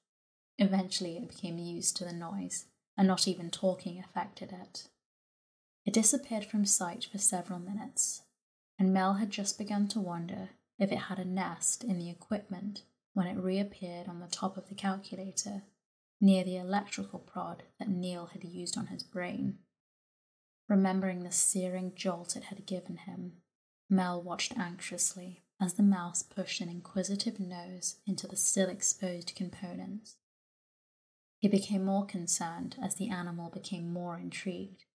Eventually, 0.60 1.18
it 1.18 1.30
became 1.30 1.58
used 1.58 1.98
to 1.98 2.06
the 2.06 2.14
noise, 2.14 2.66
and 2.98 3.08
not 3.08 3.28
even 3.28 3.52
talking 3.52 4.00
affected 4.00 4.52
it. 4.52 4.88
It 5.86 5.94
disappeared 5.94 6.46
from 6.46 6.66
sight 6.66 7.06
for 7.12 7.18
several 7.18 7.60
minutes, 7.60 8.24
and 8.80 8.94
Mel 8.94 9.16
had 9.16 9.30
just 9.30 9.58
begun 9.58 9.88
to 9.90 10.00
wonder 10.00 10.50
if 10.80 10.92
it 10.92 10.98
had 10.98 11.20
a 11.20 11.26
nest 11.26 11.84
in 11.84 11.98
the 12.00 12.10
equipment 12.10 12.84
when 13.14 13.28
it 13.28 13.42
reappeared 13.42 14.08
on 14.08 14.20
the 14.20 14.28
top 14.28 14.58
of 14.58 14.70
the 14.70 14.76
calculator, 14.76 15.64
near 16.20 16.44
the 16.44 16.58
electrical 16.58 17.20
prod 17.20 17.64
that 17.80 17.90
Neil 17.90 18.28
had 18.28 18.44
used 18.44 18.78
on 18.78 18.88
his 18.88 19.04
brain. 19.04 19.60
Remembering 20.68 21.24
the 21.24 21.32
searing 21.32 21.94
jolt 21.96 22.36
it 22.36 22.46
had 22.46 22.66
given 22.66 22.98
him, 22.98 23.38
Mel 23.90 24.22
watched 24.22 24.58
anxiously 24.58 25.42
as 25.60 25.76
the 25.76 25.84
mouse 25.84 26.22
pushed 26.22 26.62
an 26.62 26.70
inquisitive 26.70 27.40
nose 27.40 27.98
into 28.06 28.28
the 28.28 28.36
still 28.36 28.70
exposed 28.70 29.34
components. 29.36 30.18
He 31.40 31.48
became 31.48 31.86
more 31.86 32.06
concerned 32.06 32.78
as 32.82 32.96
the 32.96 33.10
animal 33.10 33.50
became 33.50 33.92
more 33.92 34.18
intrigued. 34.18 34.86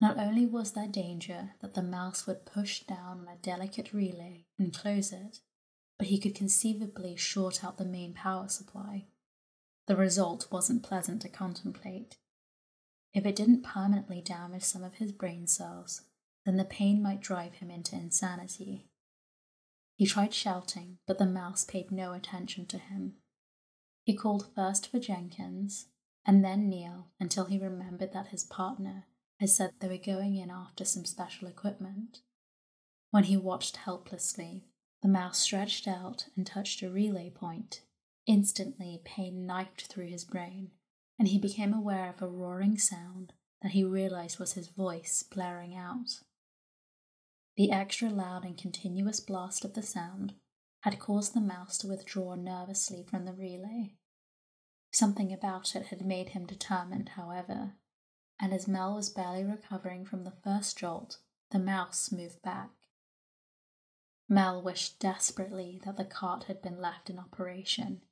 Not 0.00 0.18
only 0.18 0.46
was 0.46 0.72
there 0.72 0.88
danger 0.88 1.54
that 1.60 1.74
the 1.74 1.82
mouse 1.82 2.26
would 2.26 2.46
push 2.46 2.82
down 2.84 3.20
on 3.20 3.28
a 3.28 3.36
delicate 3.36 3.92
relay 3.92 4.46
and 4.58 4.74
close 4.74 5.12
it, 5.12 5.40
but 5.98 6.08
he 6.08 6.18
could 6.18 6.34
conceivably 6.34 7.16
short 7.16 7.62
out 7.62 7.78
the 7.78 7.84
main 7.84 8.14
power 8.14 8.48
supply. 8.48 9.06
The 9.86 9.96
result 9.96 10.50
wasn't 10.50 10.82
pleasant 10.82 11.22
to 11.22 11.28
contemplate. 11.28 12.16
If 13.14 13.26
it 13.26 13.36
didn't 13.36 13.62
permanently 13.62 14.20
damage 14.20 14.62
some 14.62 14.82
of 14.82 14.94
his 14.94 15.12
brain 15.12 15.46
cells, 15.46 16.02
then 16.44 16.56
the 16.56 16.64
pain 16.64 17.02
might 17.02 17.20
drive 17.20 17.54
him 17.54 17.70
into 17.70 17.94
insanity. 17.94 18.88
He 19.96 20.06
tried 20.06 20.34
shouting, 20.34 20.98
but 21.06 21.18
the 21.18 21.26
mouse 21.26 21.64
paid 21.64 21.92
no 21.92 22.12
attention 22.12 22.66
to 22.66 22.78
him. 22.78 23.14
He 24.04 24.14
called 24.14 24.52
first 24.54 24.88
for 24.90 24.98
Jenkins 24.98 25.86
and 26.26 26.44
then 26.44 26.68
Neil 26.68 27.08
until 27.20 27.46
he 27.46 27.58
remembered 27.58 28.12
that 28.12 28.28
his 28.28 28.44
partner 28.44 29.06
had 29.38 29.50
said 29.50 29.72
they 29.78 29.88
were 29.88 29.96
going 29.96 30.36
in 30.36 30.50
after 30.50 30.84
some 30.84 31.04
special 31.04 31.48
equipment. 31.48 32.20
When 33.10 33.24
he 33.24 33.36
watched 33.36 33.78
helplessly, 33.78 34.64
the 35.02 35.08
mouse 35.08 35.38
stretched 35.38 35.88
out 35.88 36.26
and 36.36 36.46
touched 36.46 36.82
a 36.82 36.90
relay 36.90 37.30
point. 37.30 37.82
Instantly, 38.26 39.00
pain 39.04 39.46
knifed 39.46 39.86
through 39.86 40.06
his 40.06 40.24
brain, 40.24 40.70
and 41.18 41.28
he 41.28 41.38
became 41.38 41.74
aware 41.74 42.08
of 42.08 42.22
a 42.22 42.28
roaring 42.28 42.78
sound 42.78 43.32
that 43.62 43.72
he 43.72 43.84
realized 43.84 44.38
was 44.38 44.52
his 44.52 44.68
voice 44.68 45.24
blaring 45.24 45.74
out. 45.76 46.20
The 47.56 47.70
extra 47.70 48.08
loud 48.08 48.44
and 48.44 48.56
continuous 48.56 49.20
blast 49.20 49.64
of 49.64 49.74
the 49.74 49.82
sound 49.82 50.34
had 50.82 50.98
caused 50.98 51.34
the 51.34 51.40
mouse 51.40 51.78
to 51.78 51.88
withdraw 51.88 52.34
nervously 52.34 53.02
from 53.02 53.24
the 53.24 53.32
relay. 53.32 53.94
Something 54.92 55.32
about 55.32 55.74
it 55.74 55.86
had 55.86 56.04
made 56.04 56.30
him 56.30 56.44
determined, 56.44 57.10
however, 57.10 57.74
and 58.38 58.52
as 58.52 58.68
Mel 58.68 58.94
was 58.94 59.08
barely 59.08 59.44
recovering 59.44 60.04
from 60.04 60.24
the 60.24 60.34
first 60.44 60.76
jolt, 60.76 61.18
the 61.50 61.58
mouse 61.58 62.10
moved 62.10 62.42
back. 62.42 62.70
Mel 64.28 64.60
wished 64.60 64.98
desperately 64.98 65.80
that 65.84 65.96
the 65.96 66.04
cart 66.04 66.44
had 66.44 66.60
been 66.60 66.80
left 66.80 67.08
in 67.08 67.18
operation, 67.18 68.02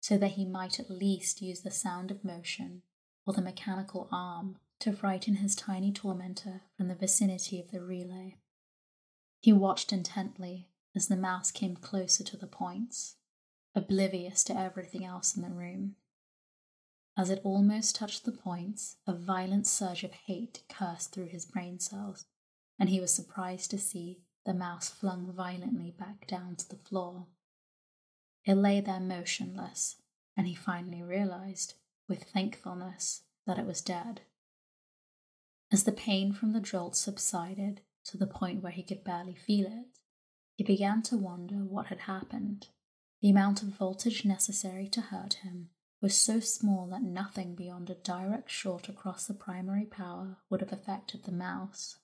so 0.00 0.18
that 0.18 0.32
he 0.32 0.44
might 0.44 0.78
at 0.78 0.90
least 0.90 1.40
use 1.40 1.60
the 1.60 1.70
sound 1.70 2.10
of 2.10 2.24
motion 2.24 2.82
or 3.26 3.32
the 3.32 3.42
mechanical 3.42 4.08
arm 4.12 4.58
to 4.80 4.92
frighten 4.92 5.36
his 5.36 5.56
tiny 5.56 5.92
tormentor 5.92 6.62
from 6.76 6.88
the 6.88 6.94
vicinity 6.94 7.58
of 7.60 7.70
the 7.70 7.80
relay. 7.80 8.36
He 9.40 9.52
watched 9.52 9.92
intently 9.92 10.67
as 10.94 11.08
the 11.08 11.16
mouse 11.16 11.50
came 11.50 11.76
closer 11.76 12.24
to 12.24 12.36
the 12.36 12.46
points, 12.46 13.16
oblivious 13.74 14.42
to 14.44 14.56
everything 14.58 15.04
else 15.04 15.36
in 15.36 15.42
the 15.42 15.50
room. 15.50 15.96
As 17.16 17.30
it 17.30 17.40
almost 17.44 17.96
touched 17.96 18.24
the 18.24 18.32
points, 18.32 18.96
a 19.06 19.12
violent 19.12 19.66
surge 19.66 20.04
of 20.04 20.12
hate 20.12 20.62
coursed 20.68 21.12
through 21.12 21.26
his 21.26 21.44
brain 21.44 21.80
cells, 21.80 22.26
and 22.78 22.88
he 22.88 23.00
was 23.00 23.12
surprised 23.12 23.70
to 23.72 23.78
see 23.78 24.20
the 24.46 24.54
mouse 24.54 24.88
flung 24.88 25.32
violently 25.32 25.90
back 25.98 26.26
down 26.26 26.56
to 26.56 26.68
the 26.68 26.76
floor. 26.76 27.26
It 28.44 28.54
lay 28.54 28.80
there 28.80 29.00
motionless, 29.00 29.96
and 30.36 30.46
he 30.46 30.54
finally 30.54 31.02
realized, 31.02 31.74
with 32.08 32.22
thankfulness, 32.22 33.22
that 33.46 33.58
it 33.58 33.66
was 33.66 33.80
dead. 33.80 34.22
As 35.70 35.84
the 35.84 35.92
pain 35.92 36.32
from 36.32 36.52
the 36.52 36.60
jolt 36.60 36.96
subsided 36.96 37.82
to 38.04 38.16
the 38.16 38.26
point 38.26 38.62
where 38.62 38.72
he 38.72 38.82
could 38.82 39.04
barely 39.04 39.34
feel 39.34 39.66
it, 39.66 39.86
he 40.58 40.64
began 40.64 41.00
to 41.00 41.16
wonder 41.16 41.64
what 41.64 41.86
had 41.86 42.00
happened. 42.00 42.66
The 43.22 43.30
amount 43.30 43.62
of 43.62 43.68
voltage 43.68 44.24
necessary 44.24 44.88
to 44.88 45.00
hurt 45.00 45.34
him 45.34 45.68
was 46.02 46.16
so 46.16 46.40
small 46.40 46.88
that 46.88 47.02
nothing 47.02 47.54
beyond 47.54 47.88
a 47.88 47.94
direct 47.94 48.50
short 48.50 48.88
across 48.88 49.24
the 49.24 49.34
primary 49.34 49.84
power 49.84 50.38
would 50.50 50.60
have 50.60 50.72
affected 50.72 51.22
the 51.22 51.32
mouse. 51.32 51.98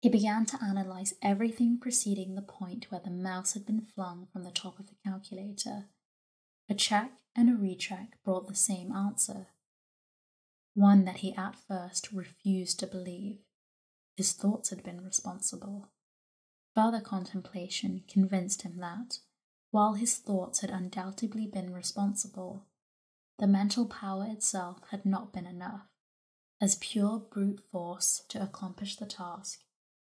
He 0.00 0.08
began 0.08 0.46
to 0.46 0.58
analyze 0.62 1.14
everything 1.22 1.78
preceding 1.80 2.34
the 2.34 2.42
point 2.42 2.90
where 2.90 3.00
the 3.00 3.10
mouse 3.10 3.54
had 3.54 3.64
been 3.64 3.86
flung 3.94 4.26
from 4.32 4.42
the 4.42 4.50
top 4.50 4.80
of 4.80 4.88
the 4.88 4.96
calculator. 5.04 5.84
A 6.68 6.74
check 6.74 7.12
and 7.36 7.48
a 7.48 7.54
recheck 7.54 8.18
brought 8.24 8.48
the 8.48 8.56
same 8.56 8.90
answer. 8.90 9.46
One 10.74 11.04
that 11.04 11.18
he 11.18 11.36
at 11.36 11.54
first 11.54 12.10
refused 12.12 12.80
to 12.80 12.88
believe. 12.88 13.38
His 14.16 14.32
thoughts 14.32 14.70
had 14.70 14.82
been 14.82 15.04
responsible. 15.04 15.92
Further 16.74 17.00
contemplation 17.00 18.04
convinced 18.08 18.62
him 18.62 18.78
that, 18.78 19.18
while 19.70 19.94
his 19.94 20.16
thoughts 20.16 20.60
had 20.60 20.70
undoubtedly 20.70 21.46
been 21.46 21.72
responsible, 21.72 22.66
the 23.38 23.46
mental 23.46 23.86
power 23.86 24.26
itself 24.26 24.80
had 24.90 25.04
not 25.04 25.32
been 25.32 25.46
enough, 25.46 25.86
as 26.60 26.76
pure 26.76 27.18
brute 27.18 27.60
force 27.70 28.22
to 28.28 28.42
accomplish 28.42 28.96
the 28.96 29.06
task 29.06 29.60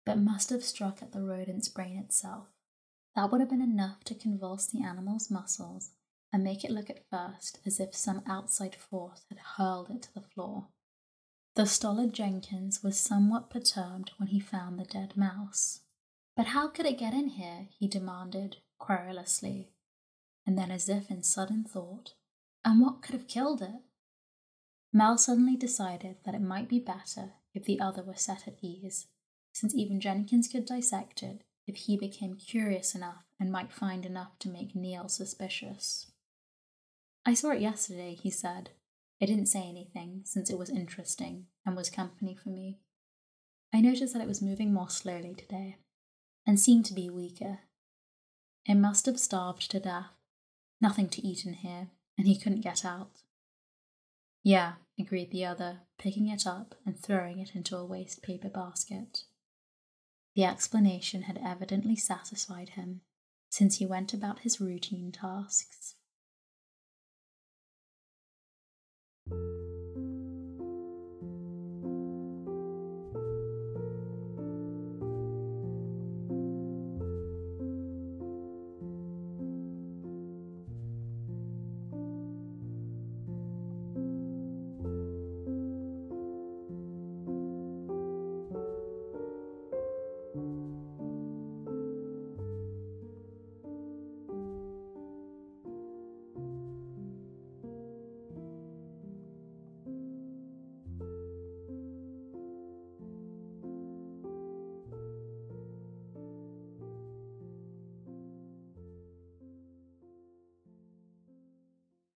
but 0.04 0.18
must 0.18 0.50
have 0.50 0.64
struck 0.64 1.02
at 1.02 1.12
the 1.12 1.22
rodent's 1.22 1.68
brain 1.68 1.96
itself. 1.98 2.48
That 3.14 3.30
would 3.30 3.40
have 3.40 3.50
been 3.50 3.62
enough 3.62 4.04
to 4.04 4.14
convulse 4.14 4.66
the 4.66 4.82
animal's 4.82 5.30
muscles 5.30 5.90
and 6.32 6.42
make 6.42 6.64
it 6.64 6.70
look 6.70 6.90
at 6.90 7.08
first 7.10 7.60
as 7.64 7.80
if 7.80 7.94
some 7.94 8.22
outside 8.26 8.74
force 8.74 9.24
had 9.28 9.38
hurled 9.56 9.90
it 9.90 10.02
to 10.02 10.14
the 10.14 10.20
floor. 10.20 10.68
The 11.54 11.66
stolid 11.66 12.12
Jenkins 12.12 12.82
was 12.82 12.98
somewhat 12.98 13.48
perturbed 13.48 14.12
when 14.16 14.28
he 14.28 14.40
found 14.40 14.78
the 14.78 14.84
dead 14.84 15.16
mouse. 15.16 15.80
But 16.36 16.46
how 16.46 16.68
could 16.68 16.86
it 16.86 16.98
get 16.98 17.14
in 17.14 17.28
here? 17.28 17.68
he 17.78 17.86
demanded, 17.86 18.56
querulously. 18.78 19.70
And 20.46 20.58
then, 20.58 20.70
as 20.70 20.88
if 20.88 21.10
in 21.10 21.22
sudden 21.22 21.64
thought, 21.64 22.14
and 22.64 22.80
what 22.80 23.02
could 23.02 23.14
have 23.14 23.28
killed 23.28 23.62
it? 23.62 23.82
Mel 24.92 25.16
suddenly 25.16 25.56
decided 25.56 26.16
that 26.24 26.34
it 26.34 26.40
might 26.40 26.68
be 26.68 26.78
better 26.78 27.32
if 27.54 27.64
the 27.64 27.80
other 27.80 28.02
were 28.02 28.16
set 28.16 28.46
at 28.46 28.58
ease 28.62 29.06
since 29.54 29.74
even 29.74 30.00
Jenkins 30.00 30.48
could 30.48 30.66
dissect 30.66 31.22
it 31.22 31.42
if 31.66 31.76
he 31.76 31.96
became 31.96 32.36
curious 32.36 32.94
enough 32.94 33.24
and 33.40 33.50
might 33.50 33.72
find 33.72 34.04
enough 34.04 34.38
to 34.40 34.50
make 34.50 34.74
Neil 34.74 35.08
suspicious. 35.08 36.10
I 37.24 37.32
saw 37.34 37.50
it 37.52 37.60
yesterday, 37.60 38.14
he 38.14 38.30
said. 38.30 38.70
I 39.22 39.26
didn't 39.26 39.46
say 39.46 39.62
anything, 39.62 40.22
since 40.24 40.50
it 40.50 40.58
was 40.58 40.68
interesting 40.68 41.46
and 41.64 41.76
was 41.76 41.88
company 41.88 42.34
for 42.34 42.50
me. 42.50 42.80
I 43.72 43.80
noticed 43.80 44.12
that 44.12 44.22
it 44.22 44.28
was 44.28 44.42
moving 44.42 44.74
more 44.74 44.90
slowly 44.90 45.34
today, 45.34 45.78
and 46.46 46.58
seemed 46.58 46.84
to 46.86 46.94
be 46.94 47.08
weaker. 47.10 47.60
It 48.66 48.74
must 48.74 49.06
have 49.06 49.20
starved 49.20 49.70
to 49.70 49.80
death. 49.80 50.10
Nothing 50.80 51.08
to 51.10 51.26
eat 51.26 51.44
in 51.46 51.54
here, 51.54 51.88
and 52.18 52.26
he 52.26 52.38
couldn't 52.38 52.60
get 52.60 52.84
out. 52.84 53.22
Yeah, 54.42 54.74
agreed 54.98 55.30
the 55.30 55.44
other, 55.44 55.80
picking 55.98 56.28
it 56.28 56.46
up 56.46 56.74
and 56.84 56.98
throwing 56.98 57.38
it 57.38 57.54
into 57.54 57.76
a 57.76 57.84
waste 57.84 58.22
paper 58.22 58.48
basket. 58.48 59.24
The 60.34 60.44
explanation 60.44 61.22
had 61.22 61.40
evidently 61.42 61.96
satisfied 61.96 62.70
him, 62.70 63.02
since 63.50 63.78
he 63.78 63.86
went 63.86 64.12
about 64.12 64.40
his 64.40 64.60
routine 64.60 65.12
tasks. 65.12 65.94